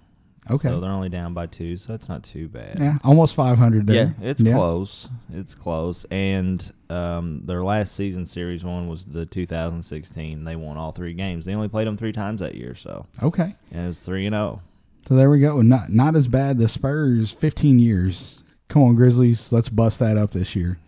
Okay, 0.51 0.69
So 0.69 0.81
they're 0.81 0.91
only 0.91 1.09
down 1.11 1.33
by 1.33 1.47
two, 1.47 1.77
so 1.77 1.93
that's 1.93 2.09
not 2.09 2.25
too 2.25 2.49
bad. 2.49 2.79
yeah, 2.81 2.99
almost 3.05 3.37
500 3.37 3.87
there. 3.87 4.17
Yeah, 4.21 4.29
it's 4.31 4.43
close. 4.43 5.07
It's 5.33 5.55
close. 5.55 6.05
And 6.11 6.73
um, 6.89 7.43
their 7.45 7.63
last 7.63 7.95
season 7.95 8.27
series 8.27 8.65
one 8.65 8.89
was 8.89 9.05
the 9.05 9.27
2016. 9.27 10.43
They 10.45 10.57
won 10.57 10.77
all 10.77 10.91
three 10.91 11.13
games. 11.15 11.45
They 11.45 11.55
only 11.55 11.69
played 11.69 11.87
them 11.87 11.97
three 11.97 12.11
times 12.13 12.41
that 12.41 12.57
year, 12.57 12.75
so 12.75 13.07
Okay. 13.23 13.55
and 13.71 13.85
it 13.85 13.87
was 13.89 14.01
three 14.01 14.27
and 14.27 14.35
oh. 14.35 14.39
zero. 14.39 14.61
So 15.09 15.15
there 15.15 15.31
we 15.31 15.39
go. 15.41 15.61
Not 15.63 15.91
not 15.91 16.17
as 16.17 16.27
bad. 16.27 16.59
The 16.59 16.69
Spurs, 16.69 17.31
15 17.31 17.79
years. 17.79 18.39
Come 18.69 18.83
on, 18.83 18.95
Grizzlies. 18.97 19.53
Let's 19.53 19.69
bust 19.69 19.99
that 20.01 20.17
up 20.17 20.33
this 20.33 20.57
year. 20.57 20.79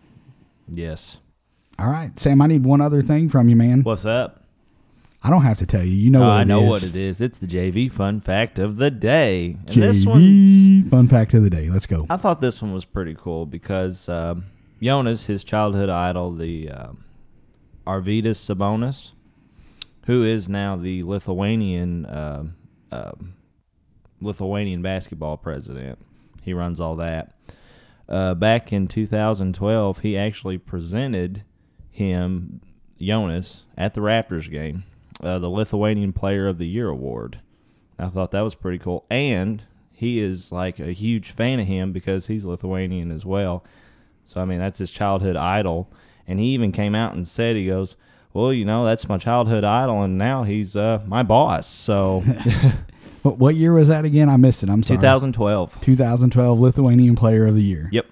Yes. 0.69 1.19
All 1.83 1.89
right, 1.91 2.17
Sam. 2.17 2.41
I 2.41 2.47
need 2.47 2.65
one 2.65 2.81
other 2.81 3.03
thing 3.03 3.29
from 3.29 3.49
you, 3.49 3.57
man. 3.57 3.83
What's 3.83 4.05
up? 4.05 4.45
I 5.21 5.31
don't 5.31 5.43
have 5.43 5.59
to 5.59 5.67
tell 5.67 5.83
you. 5.83 5.91
You 5.97 6.11
know 6.11 6.23
Oh, 6.23 6.29
what 6.29 6.37
I 6.37 6.45
know 6.45 6.63
is. 6.63 6.69
what 6.71 6.83
it 6.85 6.95
is. 6.95 7.21
It's 7.21 7.39
the 7.39 7.49
JV 7.49 7.91
fun 7.91 8.21
fact 8.21 8.61
of 8.61 8.77
the 8.77 8.89
day. 8.89 9.57
And 9.67 9.75
JV 9.77 9.81
this 9.81 10.07
one's 10.07 10.91
fun 10.91 11.09
fact 11.09 11.35
of 11.35 11.43
the 11.43 11.51
day. 11.51 11.71
Let's 11.71 11.87
go. 11.89 12.07
I 12.09 12.19
thought 12.19 12.41
this 12.41 12.63
one 12.63 12.73
was 12.73 12.85
pretty 12.85 13.17
cool 13.19 13.47
because 13.47 14.09
um, 14.09 14.45
Jonas, 14.81 15.27
his 15.27 15.43
childhood 15.43 15.89
idol, 15.89 16.33
the 16.33 16.71
um, 16.71 17.05
Arvydas 17.85 18.39
Sabonis, 18.39 19.11
who 20.07 20.23
is 20.23 20.49
now 20.49 20.77
the 20.77 21.03
Lithuanian 21.03 22.07
uh, 22.07 22.45
um 22.93 23.35
Lithuanian 24.21 24.83
basketball 24.83 25.37
president, 25.37 25.99
he 26.45 26.55
runs 26.55 26.79
all 26.79 26.95
that. 26.95 27.33
Uh, 28.09 28.35
back 28.35 28.73
in 28.73 28.87
2012, 28.87 29.99
he 29.99 30.17
actually 30.17 30.59
presented 30.59 31.43
him, 31.93 32.61
Jonas, 33.01 33.63
at 33.77 33.95
the 33.95 34.01
Raptors 34.01 34.51
game, 34.51 34.85
uh, 35.23 35.39
the 35.39 35.49
Lithuanian 35.49 36.13
Player 36.13 36.49
of 36.49 36.59
the 36.59 36.67
Year 36.67 36.89
award. 36.89 37.41
I 37.99 38.09
thought 38.09 38.33
that 38.33 38.41
was 38.41 38.57
pretty 38.57 38.79
cool. 38.79 39.05
And 39.11 39.63
he 39.93 40.19
is 40.19 40.51
like 40.51 40.81
a 40.81 40.93
huge 40.93 41.31
fan 41.31 41.61
of 41.61 41.69
him 41.69 41.93
because 41.93 42.27
he's 42.27 42.45
Lithuanian 42.45 43.13
as 43.13 43.25
well. 43.25 43.63
So 44.27 44.41
I 44.41 44.45
mean 44.45 44.59
that's 44.59 44.79
his 44.79 44.91
childhood 44.91 45.37
idol. 45.37 45.89
And 46.27 46.41
he 46.41 46.47
even 46.47 46.73
came 46.73 46.95
out 46.95 47.15
and 47.15 47.29
said 47.29 47.55
he 47.55 47.67
goes, 47.67 47.95
Well, 48.33 48.53
you 48.53 48.65
know, 48.65 48.85
that's 48.85 49.09
my 49.09 49.19
childhood 49.19 49.63
idol 49.63 50.03
and 50.03 50.19
now 50.19 50.43
he's 50.43 50.75
uh, 50.75 51.03
my 51.07 51.23
boss. 51.23 51.69
So 51.69 52.25
What, 53.23 53.39
what 53.39 53.55
year 53.55 53.73
was 53.73 53.89
that 53.89 54.05
again? 54.05 54.29
I 54.29 54.37
missed 54.37 54.63
it. 54.63 54.69
I'm 54.69 54.83
sorry. 54.83 54.99
2012. 54.99 55.81
2012 55.81 56.61
Lithuanian 56.61 57.15
Player 57.15 57.47
of 57.47 57.55
the 57.55 57.63
Year. 57.63 57.89
Yep. 57.93 58.07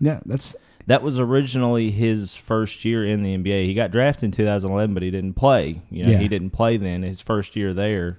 Yeah, 0.00 0.20
that's 0.24 0.56
That 0.86 1.02
was 1.02 1.18
originally 1.20 1.90
his 1.90 2.34
first 2.34 2.84
year 2.84 3.04
in 3.04 3.22
the 3.22 3.36
NBA. 3.36 3.66
He 3.66 3.74
got 3.74 3.90
drafted 3.90 4.24
in 4.24 4.30
2011, 4.32 4.92
but 4.94 5.02
he 5.02 5.10
didn't 5.10 5.34
play. 5.34 5.82
You 5.90 6.04
know, 6.04 6.10
Yeah. 6.10 6.18
he 6.18 6.28
didn't 6.28 6.50
play 6.50 6.76
then. 6.76 7.02
His 7.02 7.20
first 7.20 7.54
year 7.54 7.72
there 7.74 8.18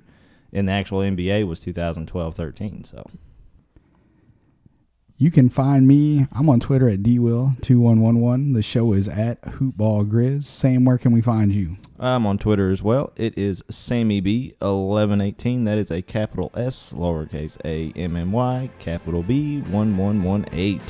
in 0.51 0.65
the 0.67 0.71
actual 0.71 0.99
NBA 1.01 1.43
was 1.47 1.59
2012-13. 1.59 2.83
So 2.85 3.05
You 5.17 5.29
can 5.31 5.49
find 5.49 5.87
me. 5.87 6.25
I'm 6.31 6.49
on 6.49 6.59
Twitter 6.59 6.89
at 6.89 7.03
dwill2111. 7.03 8.53
The 8.55 8.61
show 8.63 8.93
is 8.93 9.07
at 9.07 9.39
hoopballgrizz. 9.43 10.45
Sam, 10.45 10.83
where 10.85 10.97
can 10.97 11.11
we 11.11 11.21
find 11.21 11.53
you? 11.53 11.77
I'm 11.99 12.25
on 12.25 12.37
Twitter 12.39 12.71
as 12.71 12.81
well. 12.81 13.11
It 13.15 13.37
is 13.37 13.61
SammyB1118. 13.71 15.65
That 15.65 15.77
is 15.77 15.91
a 15.91 16.01
capital 16.01 16.51
S, 16.55 16.91
lowercase 16.91 17.57
a 17.63 17.91
M 17.99 18.15
M 18.15 18.31
Y, 18.31 18.69
capital 18.79 19.21
B 19.21 19.59
one 19.61 19.95
one 19.95 20.23
one 20.23 20.45
eight. 20.53 20.81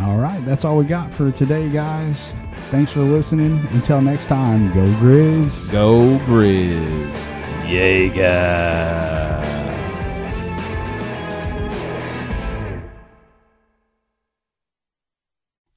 All 0.00 0.18
right, 0.18 0.44
that's 0.44 0.64
all 0.64 0.76
we 0.76 0.84
got 0.84 1.12
for 1.12 1.32
today, 1.32 1.68
guys. 1.68 2.34
Thanks 2.70 2.92
for 2.92 3.00
listening. 3.00 3.58
Until 3.70 4.00
next 4.00 4.26
time, 4.26 4.72
go 4.74 4.84
Grizz. 5.00 5.72
Go 5.72 6.18
Grizz! 6.26 7.68
Yay, 7.68 8.10
guys. 8.10 9.46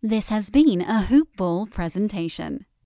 This 0.02 0.30
has 0.30 0.50
been 0.50 0.82
a 0.82 1.04
Hoop 1.04 1.36
Ball 1.36 1.68
presentation. 1.68 2.66